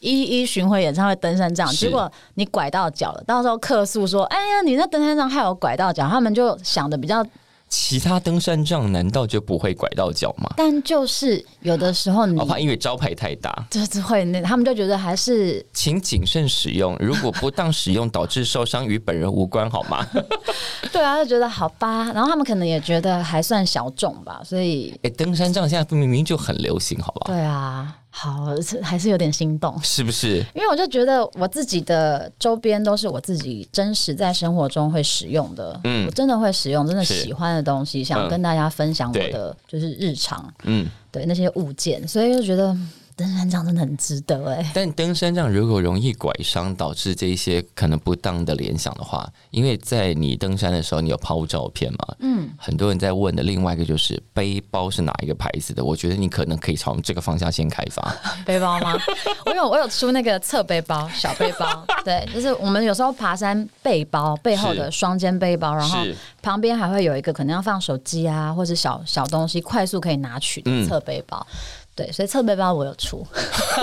[0.00, 7.24] 一一巡回演唱会登山杖，结果你拐到脚了，到时候客诉说：“哎呀，你那登山杖害我拐到脚。”他们就想的比较，
[7.70, 10.52] 其他登山杖难道就不会拐到脚吗？
[10.56, 16.96] 但就是有的时候你我、怕因为招牌太大，就是会那，他们就觉得还是请谨慎使用。
[16.98, 20.04] 如果不当使用导致受伤，与本人无关，好吗？
[20.92, 27.26] 对啊，就觉得好吧，然后他们可能也觉得还算小众吧，所以哎、登山杖现在明明就很流行，好不好？
[27.32, 28.48] 对啊，好
[28.82, 29.78] 还是有点心动。
[29.82, 30.38] 是不是？
[30.54, 40.88] 因为我就觉得我自己的周边都是我自己真实在生活中会使用的，嗯我真的会使用，真的喜欢的东西，想嗯跟大家分享我的就是日常嗯。
[41.12, 42.90] 对那些物件，所以就觉得嗯
[43.20, 51.98] 登山杖真的很值得哎、但登山杖如果容易拐伤，导致这一些可能不当的联想的话，因为在你登山的时候，你有抛照片嘛？
[52.20, 55.84] 嗯，很多人在问的另外一个就是背包是哪一个牌子的？
[55.84, 58.16] 我觉得你可能可以从这个方向先开发。
[58.46, 58.96] 背包吗？
[59.44, 65.98] 我有我有出那个侧背包、 小背包，对，就是我们有时候爬山背包背后的双肩背包，然后
[66.40, 71.46] 旁边还会有一个可能要放手机啊，或者小小东西快速可以拿取的嗯侧背包。
[71.94, 73.26] 对，所以侧背包我有出，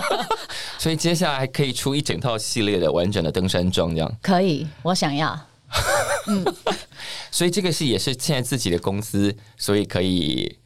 [0.79, 4.11] 所以接下来可以出一整套系列的完整的登山装，这样。
[4.21, 5.39] 可以，我想要。
[6.27, 6.43] 嗯
[7.29, 10.57] 所以这个是也是现在自己的公司，所以可以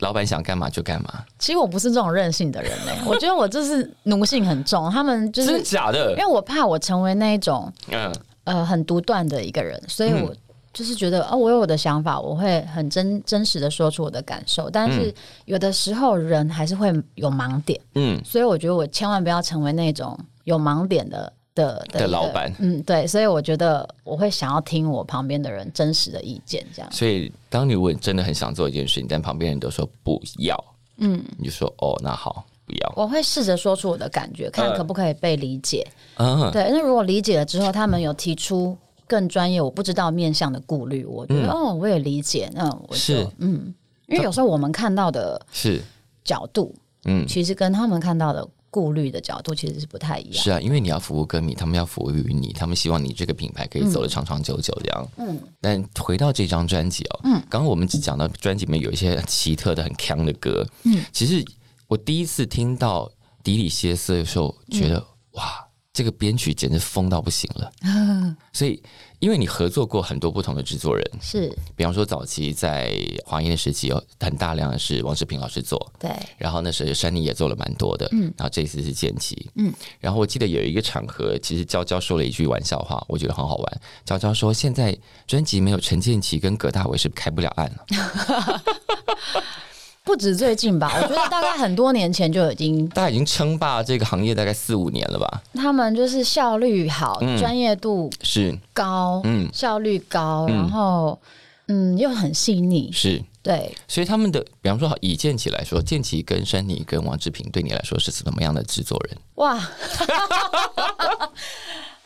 [0.00, 4.90] 老板想干嘛就干嘛，其实我不是这种任性的人呢、我觉得我就是奴性很重。
[4.90, 6.16] 他们就是真的假的因？
[6.18, 8.12] 为我怕我成为那一种嗯，
[8.44, 10.34] 呃很独断的一个人，所以我
[10.76, 15.10] 就是觉得哦，我有我的想法，我会很真真实的说出我的感受，但是
[15.46, 20.14] 有的时候人还是会有盲点，嗯，所以我觉得我千万不要成为那种
[20.44, 26.92] 有盲点的的的老板嗯，对，所以我觉得我会想要听我旁边的人真实的意见，这样。
[26.92, 30.62] 所以当你如果真的很想做一件事情，但旁边人都说不要，
[30.98, 35.86] 嗯，你就说哦，那好，不要，我会试着说出我的感觉，看嗯可不可以被理解。
[36.16, 43.26] 嗯，对，那如果理解了之后，他们有提出更专业我不知道面向的顾虑，我觉得、哦，我也理解，那我是。
[43.38, 43.74] 嗯，
[44.08, 45.82] 因为有时候我们看到的是，
[46.24, 50.42] 角度，嗯，其实跟他们看到的顾虑的角度其实是不太一样。
[50.42, 55.08] 是啊，因为你要服务歌迷，他们要服务于你，他们希望你这个品牌可以走得长长久久这样。
[55.16, 61.44] 嗯，但回到这张专辑哦，嗯，刚刚我们只讲到专辑里面有一些奇特的、很强的歌，嗯，其实
[61.88, 63.06] 我第一次听到
[63.42, 65.02] 《迪里歇斯》的时候，觉得、
[65.32, 65.65] 哇，
[65.96, 67.72] 这个编曲简直疯到不行了。
[68.52, 68.82] 所以，
[69.18, 71.50] 因为你合作过很多不同的制作人，是。
[71.74, 72.94] 比方说早期在
[73.24, 83.80] 华研的时期，有很大量的是王志平老师做，对，然后那时候山妮也做了蛮多的，嗯，然后这一次是剑奇，嗯，然后我记得有一个场合，其实娇娇说了一句玩笑话，我觉得很好玩。
[84.04, 84.94] 娇娇说，现在
[85.26, 88.62] 专辑没有陈建奇跟葛大为是开不了案了，
[90.06, 95.42] 不止最近吧， 我觉得大概很多年前就已经，大家已经称霸这个行业大概四五年了吧？
[95.54, 98.56] 他们就是效率好，专业度是。
[98.72, 99.50] 高，嗯。
[99.52, 101.18] 效率高，然后
[101.66, 109.18] 嗯又很细腻，是，对，所以他们的，比方说以剑奇来说，剑奇跟山妮跟王志平对你来说是怎么样的制作人？
[109.34, 109.58] 哇，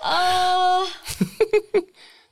[0.03, 0.81] 呃。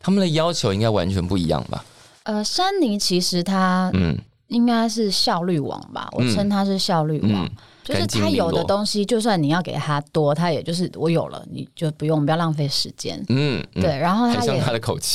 [0.01, 1.85] 他们的要求应该完全不一样吧？
[2.23, 4.17] 呃，山妮其实他嗯
[4.49, 7.45] 应该是效率王吧，我称他是效率王。
[7.45, 7.51] 嗯，
[7.85, 13.23] 就是干净利他有的落东西，就算你要给他多，他也就是我有了，你就不用，不要浪费时间。
[13.29, 13.83] 嗯，嗯。
[13.83, 14.61] 对，，然后他也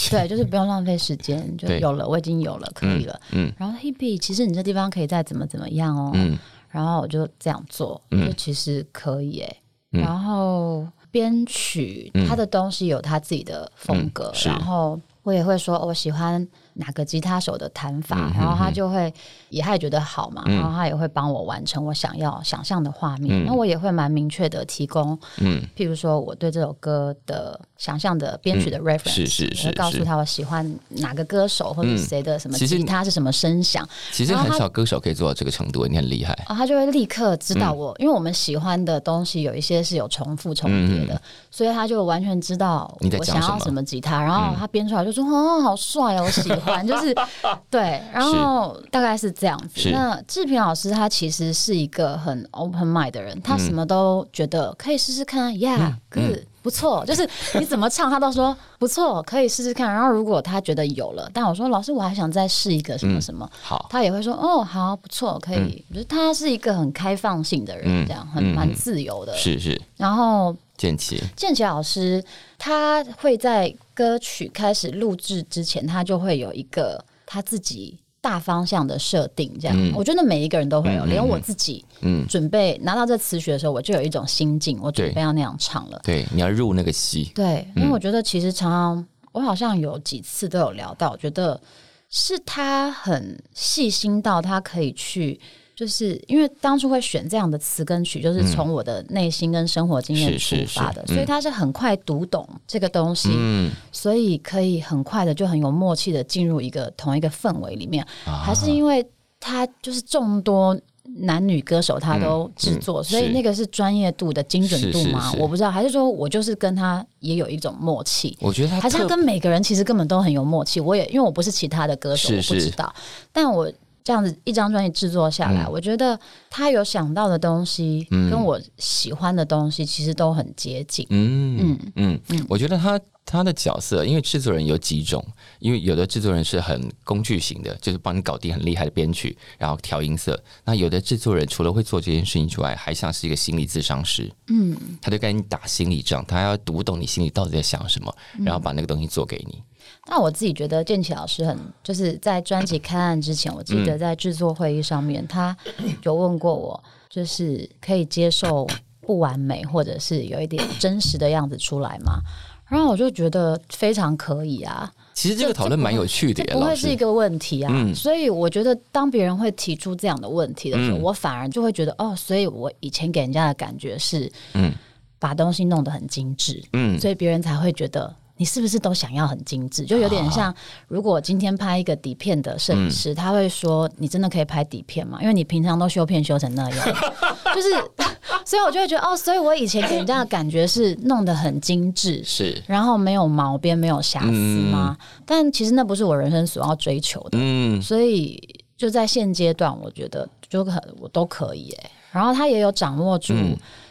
[0.10, 1.80] 对，就是不用浪费时间，就对。
[1.80, 3.20] 有了，我已经有了，可以了。
[3.32, 6.12] 嗯然后 Hebe，其实你这地方可以再怎么怎么样哦。
[6.14, 6.38] 嗯。
[6.70, 8.28] 然后我就这样做，嗯。
[8.28, 9.58] 就其实可以诶。
[9.94, 10.02] 嗯。
[10.02, 12.28] 然后编曲，嗯。
[12.28, 19.14] 他的东西有他自己的风格，然后我也会说、哦我喜欢哪个吉他手的弹法，嗯然后他就会
[19.50, 20.56] 也他也觉得好嘛，嗯。
[20.56, 23.44] 然后他也会帮我完成我想要想象的画面。
[23.44, 23.46] 嗯。
[23.46, 25.62] 那我也会蛮明确的提供，嗯。
[25.76, 31.98] 譬如说我对这首歌的想象的编曲的 reference，、是是是我会告诉他我喜欢哪个歌手或者嗯。
[31.98, 33.88] 谁的什么吉他是什么声响。
[34.12, 36.34] 其实很少歌手可以做到这个程度，你很厉害。
[36.48, 41.22] 啊，他就会立刻知道我，因为我们喜欢的东西有一些是有重复重叠的，
[41.52, 43.58] 所以他就完全知道我想要什么？
[43.58, 47.16] 嗯什么吉他，然后他编出来就说：“哦，好帅哦，我喜欢。”就是
[47.70, 49.90] 对，然后大概是这样子。
[49.92, 56.40] 那志平老师他其实是一个很 open mind 的人，他嗯什么都觉得可以试试看，Yeah，good。
[56.64, 59.92] 不错，就是你怎么唱，他都说不错，可以试试看。
[59.94, 65.84] 然后如果他觉得有了，但我说老师，我还想再试一个什么什么，好，他也会说哦，好，不错，可以。
[65.90, 69.36] 我觉得他是一个很开放性的人，嗯这样很嗯蛮自由的。
[69.36, 72.22] 是是，然后剑奇，建奇老师
[72.58, 79.58] 他会在歌曲开始录制之前，他就会有一个他自己大方向的设定。
[79.62, 86.02] 这样，嗯我觉得每一个人都会有，连我自己嗯，准备拿到这词曲的时候，我就有一种心境，我准备要那样唱了。
[86.04, 91.62] 对，你要入那个戏，对，因为我觉得其实常常我好像有几次都有聊到，我觉得
[92.10, 95.40] 是他很细心到他可以去。
[95.76, 109.06] 就是因为当初会选这样的词跟曲，就是从我的内心跟生活经验出发的，嗯所以他是很快读懂这个东西，嗯，所以可以很快的就很有默契的进入一个同一个氛围里面，啊还是因为
[109.40, 110.80] 他就是众多
[111.18, 115.34] 男女歌手他都制作，所以那个是专业度的精准度吗？
[115.38, 118.38] 我不知道，还是说我就是跟他也有一种默契。
[118.40, 120.80] 我觉得他还是他跟每个人其实根本都很有默契。
[120.80, 122.94] 我也因为我不是其他的歌手，我不知道。
[123.34, 123.70] 但我
[124.04, 131.08] 这样子一张专辑制作下来，嗯我觉得他有想到的东西，嗯跟我喜欢的东西其实都很接近。
[131.10, 135.26] 嗯嗯嗯，我觉得他他的角色，因为制作人有几种，
[135.60, 140.38] 因为有的制作人是很工具型的，就是帮你搞定很厉害的编曲，然后调音色。
[140.66, 149.64] 那有的制作人除了会做这件事情之外，还像是一个心理咨商师，嗯，他就跟你打心理仗，他要读懂你心里到底在想什么，然后把那个东西做给你。
[150.08, 155.56] 那我自己觉得建奇老师很就是在专辑开案之前，我记得在制作会议上面，他
[156.04, 158.68] 有问过我，就是可以接受
[159.02, 162.20] 不完美，或者是有一点真实的样子出来吗？
[162.68, 166.96] 然后我就觉得非常可以啊，其实这个讨论蛮有趣的不会是一。
[166.96, 167.72] 个问题啊。
[167.72, 174.74] 嗯所以我觉得，当别人会提出这样的问题的时候，嗯我反而就会觉得，哦，所以我以前给人家的感觉是，嗯
[175.20, 179.86] 把东西弄得很精致，嗯所以别人才会觉得你是不是都想要很精致？
[179.86, 180.54] 就有点像，
[180.88, 185.20] 如果今天拍一个底片的摄影师，他会说：“你真的可以拍底片吗？
[185.22, 186.88] 因为你平常都修片修成那样。”
[187.54, 187.70] 就是，
[188.44, 194.32] 所以我就会觉得哦，所以我以前给人家的感觉是弄得很精致，是，然后没有毛边、没有瑕疵
[194.72, 194.98] 吗？
[195.26, 197.38] 但其实那不是我人生所要追求的。
[197.40, 198.42] 嗯，所以
[198.76, 201.92] 就在现阶段，我觉得就很我都可以哎。
[202.12, 203.34] 然后他也有掌握住。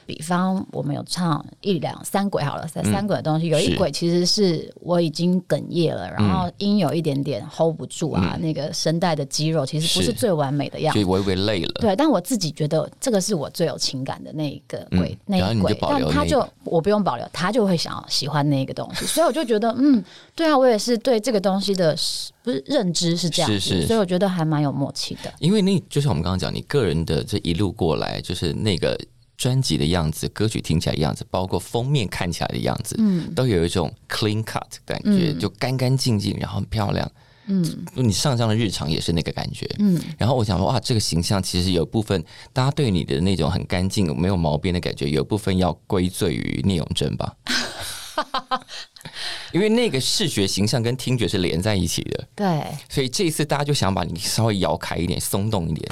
[0.06, 11.72] 比方我们有唱一两三轨好了，三三轨的东西，有一轨其实是我已经哽咽了，然后音有一点点 hold 不住啊，那个声带的肌肉其实不是最完美的样子，微微累了。
[11.80, 20.02] 对，但我自己觉得这个是我最有情感的那一个轨，那一轨，但他就我不用保留，他就会想要喜欢那个东西，所以我就觉得嗯，
[20.34, 21.96] 对啊，我也是对这个东西的
[22.42, 25.32] 不是认知是这样子，所以我觉得还蛮有默契的。
[25.38, 28.98] 因为那就像我们刚刚讲，你个人的这一路过来，就是那个。
[29.42, 37.10] 专辑的样子，歌曲听起来的样子，包括封面看起来的样子，嗯，都有一种 clean cut 感觉，就干干净净，然后很漂亮，
[37.46, 47.34] 嗯，你上张的日常也是那个感觉，嗯，然后我想说，哇，这个形象其实有部分，大家对你的那种很干净、没有毛边的感觉，有部分要归罪于聂永贞吧。
[49.52, 55.88] 因为那个视觉形象跟听觉是连在一起的，对，所以这一次大家就想把你稍微摇开一点、松动一点，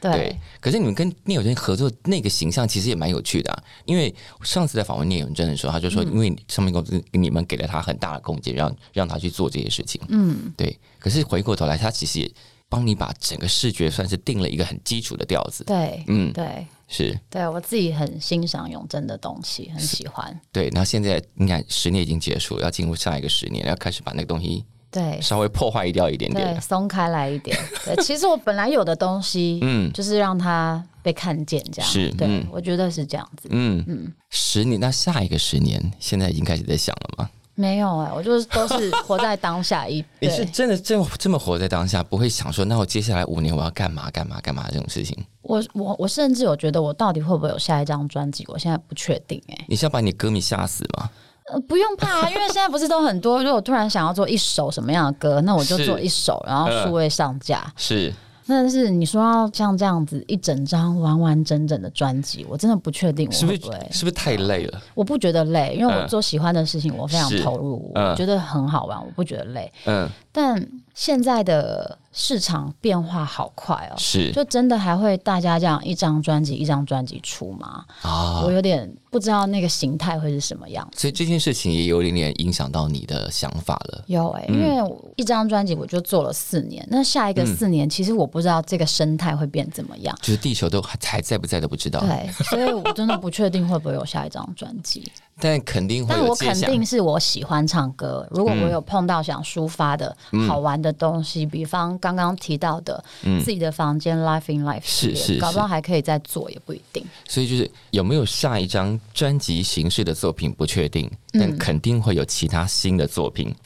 [0.00, 0.36] 对对。
[0.60, 10.78] 可是你们跟聂永贞合作那个形象其实也蛮有趣的，因为上次在访问聂永贞的时候，他就说，因为上面公司你们给了他很大的空间，让让他去做这些事情，嗯，对。
[10.98, 12.30] 可是回过头来，他其实也
[12.68, 16.66] 帮你把整个视觉算是定了一个很基础的调子，对，嗯，对。
[16.90, 20.40] 是对我自己很欣赏永贞的东西，很喜欢。
[20.50, 27.54] 对，那现在你看十年已经结束，要进入下一个十年，要开始把那个东西对稍微破坏掉一点点，松开来一点。
[27.84, 33.48] 对，其实我本来有的东西，嗯，就是让它被看见，这样是对，我觉得是这样子。
[33.50, 37.28] 嗯嗯，十年，那下一个十年，现在已经开始在想了吗？
[37.58, 40.04] 没有哎，我就是都是活在当下一。
[40.20, 45.16] 你是真的这么这么活在当下，不会想说，那我接下来五年我要干嘛干嘛干嘛这种事情。
[45.42, 48.44] 我我我甚至有觉得，我到底会不会有下一张专辑？
[48.46, 49.64] 我现在不确定哎。
[49.66, 51.10] 你是要把你歌迷吓死吗？
[51.52, 53.42] 呃，不用怕，因为现在不是都很多。
[53.42, 57.72] 如果突然想要做一首什么样的歌，那我就做一首，然后数位上架。
[57.76, 58.14] 是。
[58.48, 63.60] 但是你说要像这样子一整张完完整整的专辑，我真的不确定我，是不是？
[63.92, 64.82] 是不是太累了？
[64.94, 69.70] 我不觉得累，因为我做喜欢的事情，我非常投入，我觉得很好玩，我不觉得累。
[69.84, 71.98] 嗯，但现在的。
[72.20, 77.84] 市场变化好快哦，是就真的还会大家这样一张专辑一张专辑出吗？
[78.02, 80.86] 啊，我有点不知道那个形态会是什么样。
[80.96, 84.02] 所以这件事情也有点点影响到你的想法了。
[84.08, 84.82] 有哎，因为
[85.14, 92.00] 一张专辑我就做了四年，那下一个四年其实我不知道这个生态会变怎么样，就是地球都还还在不在都不知道。
[92.00, 95.08] 对，所以我真的不确定会不会有下一张专辑。
[95.40, 98.26] 但肯定会，但我肯定是我喜欢唱歌。
[98.28, 100.16] 如果我有碰到想抒发的
[100.48, 103.02] 好玩的东西，比方刚刚提到的
[103.44, 107.04] 自己的房间 Life in Life，是是，搞不好还可以再做，也不一定。
[107.26, 113.48] 所以就是有没有下一张专辑形式的作品不确定，但肯定会有其他新的作品。
[113.48, 113.56] 嗯，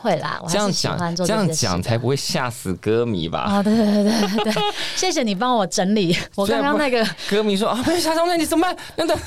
[0.00, 0.42] 会啦。
[0.48, 3.58] 这样讲，这样讲才不会吓死歌迷吧？
[3.58, 4.62] 哦，对对对对对，
[4.96, 6.16] 谢谢你帮我整理。
[6.34, 8.76] 我刚刚那个歌迷说啊，不是下张专辑怎么办？
[8.96, 9.18] 等等，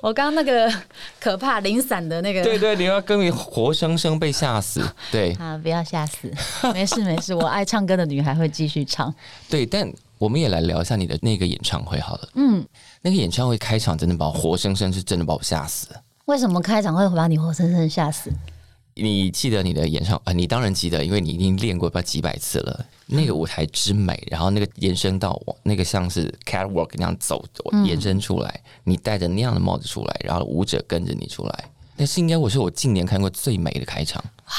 [0.00, 0.72] 我刚刚那个
[1.20, 4.82] 可怕零散的那个，对对，你要歌迷活生生被吓死。
[5.10, 6.32] 对啊，不要吓死，
[6.72, 9.12] 没事没事，我爱唱歌的女孩会继续唱。
[9.50, 12.28] 对，但我们也来聊一下你的那个演唱会好了。
[12.34, 12.64] 嗯，
[13.02, 15.88] 那个演唱会开场真的把我活生生是真的把我吓死。
[16.26, 18.30] 为什么开场会把你活生生吓死？
[18.94, 20.32] 你记得你的演唱啊？
[20.32, 22.86] 你当然记得，因为你已经练过不知道几百次了。
[23.06, 27.44] 那个舞台之美，然后那个延伸到我那个像是 catwalk 那样走
[27.84, 34.22] 延伸出来，你戴着那样的帽子出来，然后舞者跟着你出来，那是应该我是我近年看过最美的开场。
[34.46, 34.52] 哇，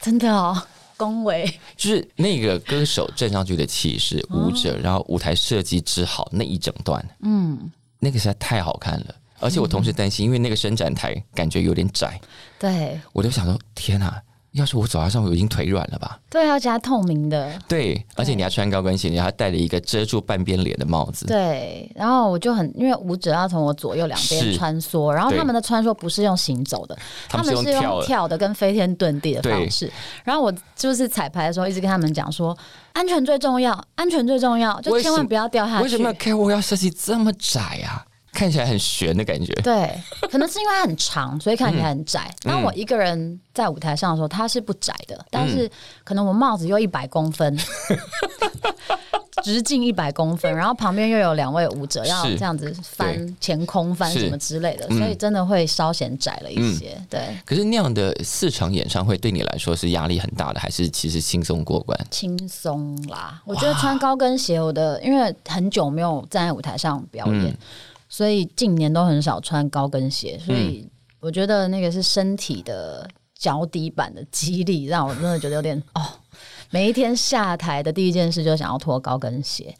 [0.00, 0.60] 真的哦，
[0.96, 1.48] 恭维！
[1.76, 7.70] 就是那个歌手站上去的气势，舞者，然后舞台设计之好那一整段，嗯，
[8.00, 9.14] 那个实在太好看了。
[9.42, 12.20] 而且我同时担心，因为那个伸展台感觉有点窄，
[12.58, 14.22] 对，我就想说，天哪！
[14.52, 16.20] 要是我走在上面，我已经腿软了吧？
[16.28, 17.50] 对，要加透明的。
[17.66, 21.24] 对，而且你要穿高跟鞋，你还戴了一个遮住半边脸的帽子。
[21.24, 26.94] 对，然后我就很，因为舞者要从我左右两边穿梭，然后他们的穿梭不是用行走的，
[27.30, 29.90] 他们是用跳的，跟飞天遁地的方式。
[30.22, 32.54] 然后我就是彩排的时候，一直跟他们讲说，
[32.92, 35.82] 安全最重要，安全最重要，就千万不要掉下去。
[35.84, 38.04] 为什么 K 我要设计这么窄啊？
[38.32, 39.94] 看起来很悬的感觉，对，
[40.30, 42.34] 可能是因为它很长，所以看起来很窄。
[42.40, 45.70] 当我一个人在舞台上的时候，它是不窄的，但是
[46.02, 47.56] 可能我帽子又一百公分，
[49.44, 56.96] 直径一百公分，然后旁边又有两位舞者要这样子翻前空翻什么之类的，嗯所以真的会稍显窄了一些。
[57.10, 61.98] 对，可是那样的四场演唱会对你来说是压力很大的，还是其实轻松过关？
[62.10, 63.42] 轻松啦。
[63.44, 67.56] 我觉得穿高跟鞋，我的因为很久没有站在舞台上表演，嗯
[68.12, 70.86] 所以近年都很少穿高跟鞋，所以
[71.18, 76.02] 我觉得那个是身体的脚底板的肌力，让我真的觉得有点 哦。
[76.68, 79.74] 每一天下台的第一件事就想要脱高跟鞋，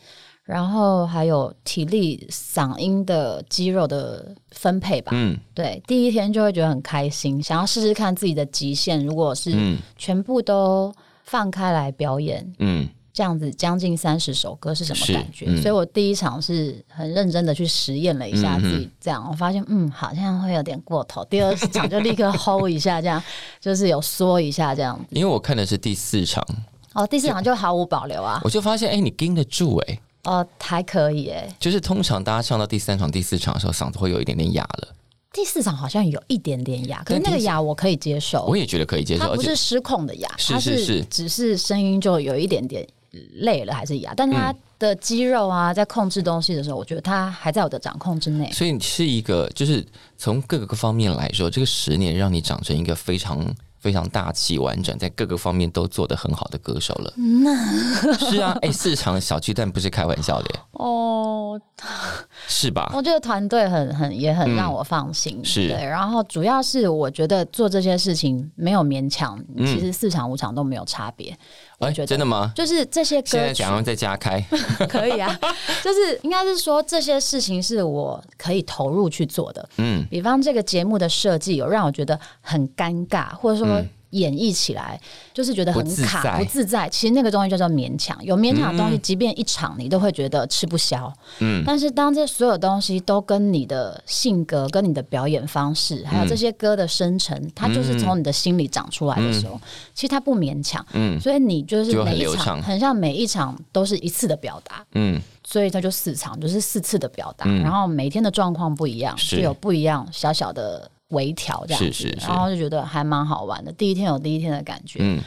[0.44, 5.12] 然后还有体力、嗓音的肌肉的分配吧。
[5.14, 9.04] 嗯对，第一天就会觉得很开心，想要试试看自己的极限。
[9.04, 10.90] 如果是嗯全部都
[11.24, 15.44] 放开来表演，嗯，这样子将近三十首歌是什么感觉？
[15.48, 21.24] 嗯所以我第一场是很认真的去实验了一下嗯自己，这样、我发现嗯好像会有点过头。
[21.26, 23.22] 第二场就立刻 hold 一下，这样
[23.60, 25.04] 就是有缩一下这样子。
[25.10, 26.42] 因为我看的是第四场，
[26.94, 28.40] 哦，第四场就毫无保留啊。
[28.44, 31.54] 我就发现哎、你盯得住哎、哦，还可以诶。
[31.58, 34.88] 就是通常大家唱到第三场、第四场的时候，嗓子会有一点点哑了。
[35.34, 38.56] 第四场好像有一点点哑，可是那个哑我可以接受我。
[38.56, 42.86] 也觉得可以接受，不是失控的哑，它是是是只是声音就有一点点
[43.34, 48.50] 累了，还是哑，但是嗯它的肌肉啊，在控制东西的时候，我觉得他还在我的掌控之内。
[48.52, 49.84] 所以是一个，就是
[50.16, 53.38] 从各个方面来说，这个十年让你长成一个非常
[53.78, 57.12] 非常大气完整，在各个方面都做得很好的歌手了。
[57.16, 61.60] 那是啊，哎、四场小巨蛋不是开玩笑的耶，哦，
[62.48, 62.90] 是吧？
[62.94, 65.84] 我觉得团队很很也很让我放心，嗯是对。
[65.84, 71.36] 然后主要是我觉得做这些事情没有勉强，嗯其实四场五场都没有差别。
[71.82, 72.06] 我哎、觉得？
[72.06, 72.52] 真的吗？
[72.54, 73.30] 就是这些歌曲。
[73.32, 74.40] 现在想要再加开，
[74.88, 75.36] 可以啊，
[75.82, 79.68] 就是应该是说这些事情是我可以投入去做的。
[79.78, 83.82] 嗯，比方这个节目的设计有让我觉得很尴尬，或者说
[84.12, 84.98] 演绎起来
[85.34, 86.88] 就是觉得很卡、不自在。
[86.88, 91.12] 其实那个东西叫做勉强，有勉强的东西，即便一场你都会觉得吃不消。
[91.40, 91.62] 嗯。
[91.66, 99.60] 但是当这所有东西都跟你的性格、跟你的表演方式，还有这些歌的生成，它就是从你的心里长出来的时候，
[99.94, 100.84] 其实它不勉强。
[100.92, 101.20] 嗯。
[101.20, 104.84] 所以你就是每一场很像每一场都是一次的表达。
[104.94, 107.62] 嗯，所以它就四场，就是四次的表达，嗯。
[107.62, 109.36] 然后每天的状况不一样，是。
[109.36, 113.72] 就有不一样小小的微调这样子，是是是然后就觉得还蛮好玩的。
[113.72, 115.22] 第一天有第一天的感觉，嗯，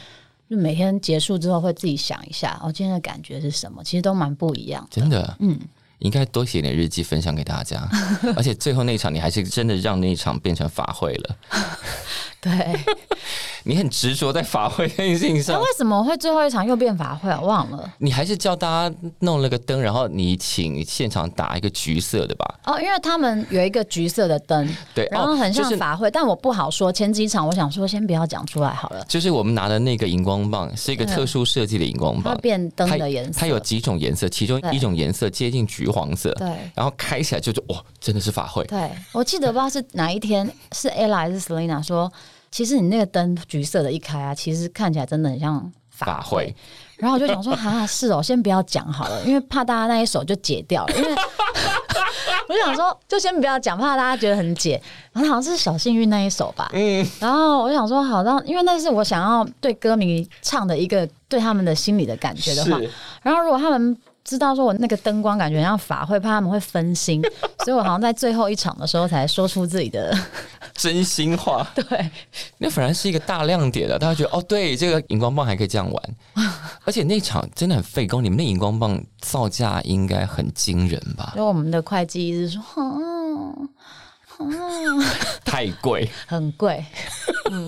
[0.48, 3.82] 就每天结束之后会自己想一下，哦，今天的感觉是什么？
[3.82, 5.00] 其实都蛮不一样的。
[5.00, 5.58] 真的，嗯，
[5.98, 7.88] 应该多写点日记分享给大家。
[8.36, 11.36] 而且最后那一场，你还是真的让那一场变成法会了。
[12.46, 12.78] 对，
[13.64, 17.28] 你很执着在法会这件事情那上为，什么会最后一场又变法会？
[17.28, 22.54] 啊忘了你还是叫大家弄了个灯，然后你请现场打一个橘色的吧？
[22.64, 26.92] 哦，因为他们有一个橘色的灯，对，然后很哦就是像法会，但我不好说。
[26.92, 36.46] 前几场我想说先不要讲出来好了，就是我们拿的那个荧光棒是一个特殊设计的荧光它棒，变灯它的颜色，它有几种颜色，其中对一种颜色接近橘黄色，对。
[36.74, 38.64] 然后开起来就是哇，真的是法会。
[38.64, 42.10] 对，我记得不知道是哪一天，是 ella 还是 Selina 说，
[42.56, 46.56] 其实你那个灯橘色的一开啊，其实看起来真的很像法法会。
[46.96, 50.96] 然后我就想说，哈，是哦，先不要讲好了，因为怕大家那一首就解掉了。
[50.96, 51.10] 因为
[52.48, 54.80] 我就想说，就先不要讲，怕大家觉得很解。
[55.12, 56.70] 然后好像是小幸运那一首吧。
[56.72, 62.90] 嗯，然后我想说，好让，因为那是我想要对歌迷唱的一个对他们的心理的感觉的话，是
[63.22, 63.94] 然后如果他们
[64.26, 67.22] 知道说我那个灯光感觉很像法会，怕他们会分心，
[67.64, 70.12] 所以我好像在最后一场的时候才说出自己的
[70.74, 72.10] 真心话， 对
[72.58, 73.98] 那反而是一个大亮点的。
[73.98, 76.02] 大家觉得哦，对，这个荧光棒还可以这样玩，
[76.84, 81.30] 而且那场真的很费工，你们那荧光棒造价应该很惊人吧？
[81.34, 83.68] 所以我们的会计一直说，嗯
[84.40, 85.04] 嗯，
[85.44, 86.84] 太贵，很贵，
[87.50, 87.64] 嗯。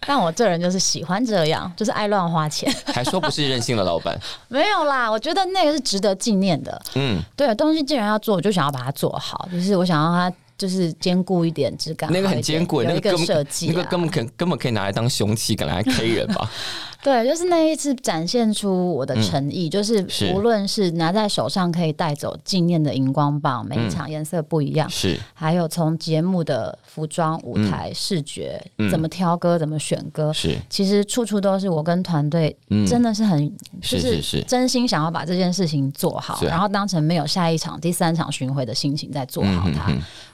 [0.06, 2.72] 但我这人就是喜欢这样，就是爱乱花钱。
[2.92, 4.18] 还说不是任性的老板。
[4.48, 6.80] 没有啦，我觉得那个是值得纪念的。
[6.94, 16.50] 嗯，对，东西既然要做，我就想要把它做好，就是我想要它就是坚固一点质感，那个很坚固，那个设计、啊，那个根本可根本可以拿来当凶器，拿来 K 人吧？
[17.02, 23.88] 对，就是那一次展现出我的诚意，就是无论是拿在手上可以带走纪念的荧光棒，每一嗯。
[23.88, 28.90] 场颜色不一样，是，还有从节目的服装、舞台、视觉、嗯。
[28.90, 32.86] 怎么挑歌、怎么选歌，是，其实处处都是我跟团队嗯。
[32.86, 33.50] 真的是很、
[33.80, 34.42] 就是是是。
[34.42, 39.90] 真心想要把这件事情做好，然后当成没有下一场、第三场巡回的心情在做好它。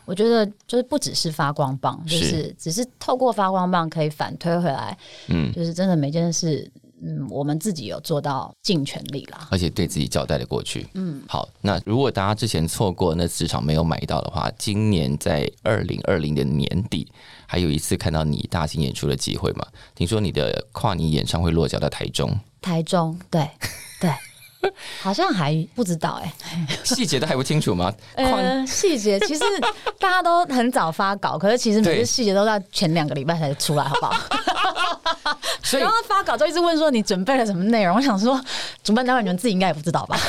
[0.06, 4.96] 我觉得就是不只是发光棒，就是是只是透过发光棒可以反推回来，
[5.28, 6.70] 嗯，就是真的每件事，
[7.02, 9.48] 嗯，我们自己有做到尽全力啦。
[9.50, 10.86] 而且对自己交代的过去。
[10.94, 17.06] 嗯，好，那如果大家之前错过那市场没有买到的话，今年在二零二零的年底
[17.46, 19.66] 还有一次看到你大型演出的机会嘛？
[19.94, 23.50] 听说你的跨年演唱会落脚到台中，台中，对
[24.00, 24.10] 对，
[25.02, 26.32] 好像还不知道哎、
[26.84, 27.92] 细节都还不清楚吗？
[28.14, 29.40] 况呃，细节其实
[29.98, 34.14] 大家都很早发稿，可是其实每对次细节都在前两个礼拜才出来，好不好？
[35.62, 38.40] 所以然后发稿就一直问说你准备了什么内容，我想说
[38.84, 40.18] 主办单位你们自己应该也不知道吧？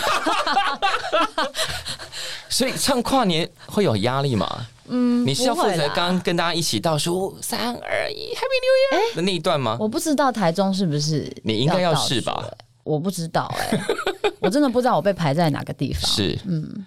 [2.50, 4.66] 所以唱跨年会有压力吗？
[4.90, 8.72] 嗯，你是要负责刚刚跟大家一起倒数三二一 Happy New
[9.12, 9.76] Year 的那一段吗？
[9.80, 12.58] 我不知道台中是不是你应该要是吧欸？
[12.88, 13.80] 我不知道哎、
[14.40, 16.02] 我真的不知道我被排在哪个地方。
[16.10, 16.38] 是，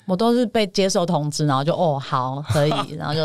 [0.07, 3.21] 我都是被接受通知，然后就哦好可以，然后就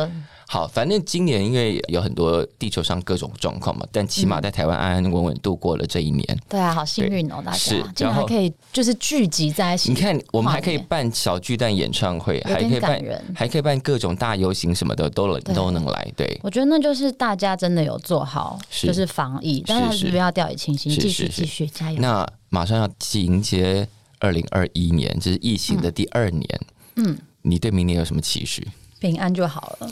[0.47, 6.23] 好，反正今年因为有很多地球上各种状况嘛，但起码在台湾安安稳稳度过了这一年。
[6.47, 9.89] 对啊，好幸运哦，大家是竟然然后还可以就是聚集在一起。
[9.91, 16.11] 你看，我们还可以办小巨蛋演唱会，还可以办人，还可以办各种大游行什么的，都能都能来。
[16.15, 21.99] 对，我觉得那就是大家真的有做好，是就是防疫，但是不要掉以轻心，继续继续加油。
[21.99, 23.87] 那马上要迎接
[24.19, 26.47] 二零二一年，这是疫情的第二年。
[26.97, 28.67] 嗯，你对明年有什么期许？
[28.99, 29.91] 平安就好了，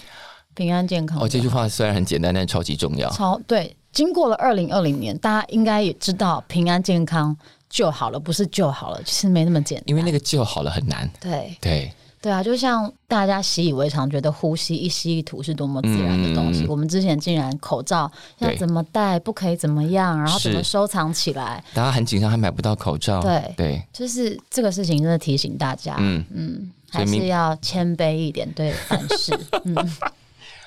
[0.55, 1.19] 平安健康。
[1.21, 3.09] 哦，这句话虽然很简单，但超级重要。
[3.09, 7.35] 超对，经过了二零二零年，大家应该也知道平安健康
[7.69, 9.83] 就好了，不是就好了，其实没那么简单。
[9.87, 11.09] 因为那个就好了很难。
[11.19, 11.91] 对对，
[12.21, 23.21] 对啊，就像大家习以为常，觉得呼吸一吸一吐是多么自然的东西，嗯我们之前竟然口罩要怎么戴，不可以怎么样，然后怎么收藏起来，大家很紧张，还买不到口罩。
[23.21, 29.75] 对对，就是这个事情真的提醒大家，嗯嗯，还是要谦卑一点对凡事，嗯。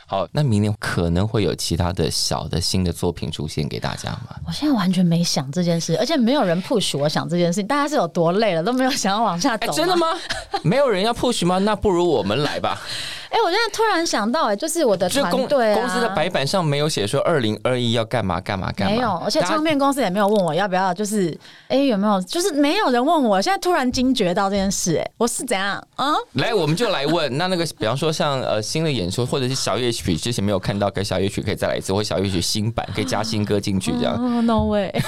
[0.06, 4.36] 好，那明年可能会有其他的小的新的作品出现给大家吗？
[4.46, 9.96] 我现在完全没想这件事，而且没有人 push 我想这件事情，大家是有多累了，都没有想要往下哎、走、真的？
[9.96, 10.06] 吗？
[10.62, 11.58] 没有人要 push 吗？
[11.58, 12.80] 那不如我们来吧。
[13.28, 21.38] 哎、我现在突然想到、哎，就是我的就公团队啊，公司的白板上没有写说二零二一要干嘛干嘛干嘛，没有，而且唱片公司也没有问我要不要，就是
[21.68, 23.42] 哎、有没有，就是没有人问我。
[23.42, 26.14] 现在突然惊觉到这件事、哎，我是怎样啊？
[26.34, 27.36] 来，我们就来问。
[27.36, 34.14] 那那个，比方说像呃新的演出，或者是小乐曲，之前没有看到，跟小乐曲可以再来一次，或小乐曲新版可以加新歌进去，这样。
[34.14, 34.92] 哦、no way！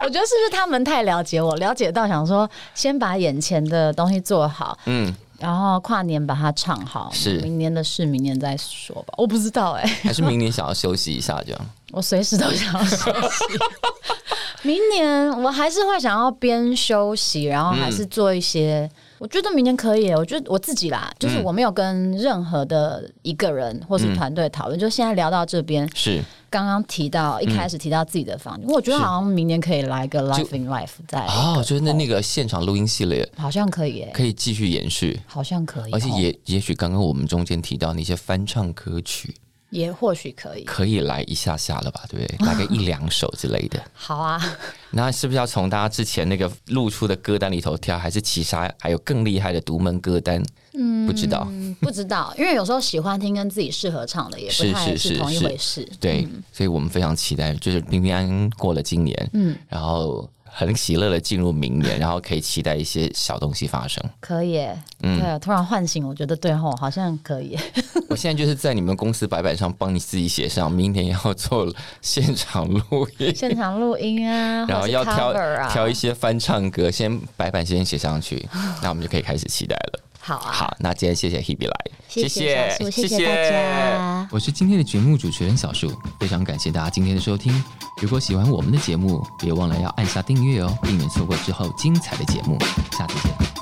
[0.00, 9.14] 我觉得是不是他们太了解我，了解到想说先把眼前的东西做好，嗯，然后跨年把它唱好，是明年的事明年再说吧。
[9.16, 11.60] 我不知道哎、还是明年想要休息一下，这样。
[11.92, 13.10] 我随时都想要休息。
[14.62, 18.90] 明年我还是会想要边休息，然后还是做一些。
[19.20, 39.34] 我觉得明年可以，我觉得我自己啦，就是我没有跟任何的一个人或是团队讨论，就现在聊到这边，是，刚刚提到一开始提到自己的房间，我觉得好像明年可以来个 Life in Life，在哦，就是那那个现场录音系列好像可以耶，可以继续延续，好像可以哦，而且也也许刚刚我们中间提到那些翻唱歌曲，
[39.70, 42.46] 也或许可以，可以来一下下了吧，对不对？
[42.46, 43.82] 来个一两首之类的。
[43.94, 44.40] 好啊，
[44.90, 50.42] 那是不是要从大家之前那个露出的歌单里头挑，还是其他还有更厉害的独门歌单？
[50.74, 51.46] 嗯，不知道。
[51.50, 64.02] 嗯， 不知道，因为有时候喜欢听跟自己适合唱的也不是太是是同一是回事，对，所以我们非常期待，就是平平安安过了今年，嗯，然后很喜乐的进入明年，然后可以期待一些小东西发生。
[64.20, 64.58] 可以
[65.02, 67.56] 嗯，对啊，突然唤醒，我觉得对吼，好像可以。
[68.10, 71.72] 我现在就是在你们公司白板上帮你自己写上，明年要做
[72.02, 75.32] 现场录音，现场录音啊， 然后要挑
[75.68, 78.48] 挑一些翻唱歌，先白板先写上去，
[78.82, 80.00] 那我们就可以开始期待了。
[80.20, 81.74] 好啊，好，那今天谢谢 Hebe 来，
[82.08, 87.52] 谢谢小树谢谢大家我是今天的节目主持人小树，非常感谢大家今天的收听。
[88.02, 92.58] 如果喜欢我们的节目，别忘了要按下订阅哦，避免错过之后精彩的节目。
[92.92, 93.59] 下次见。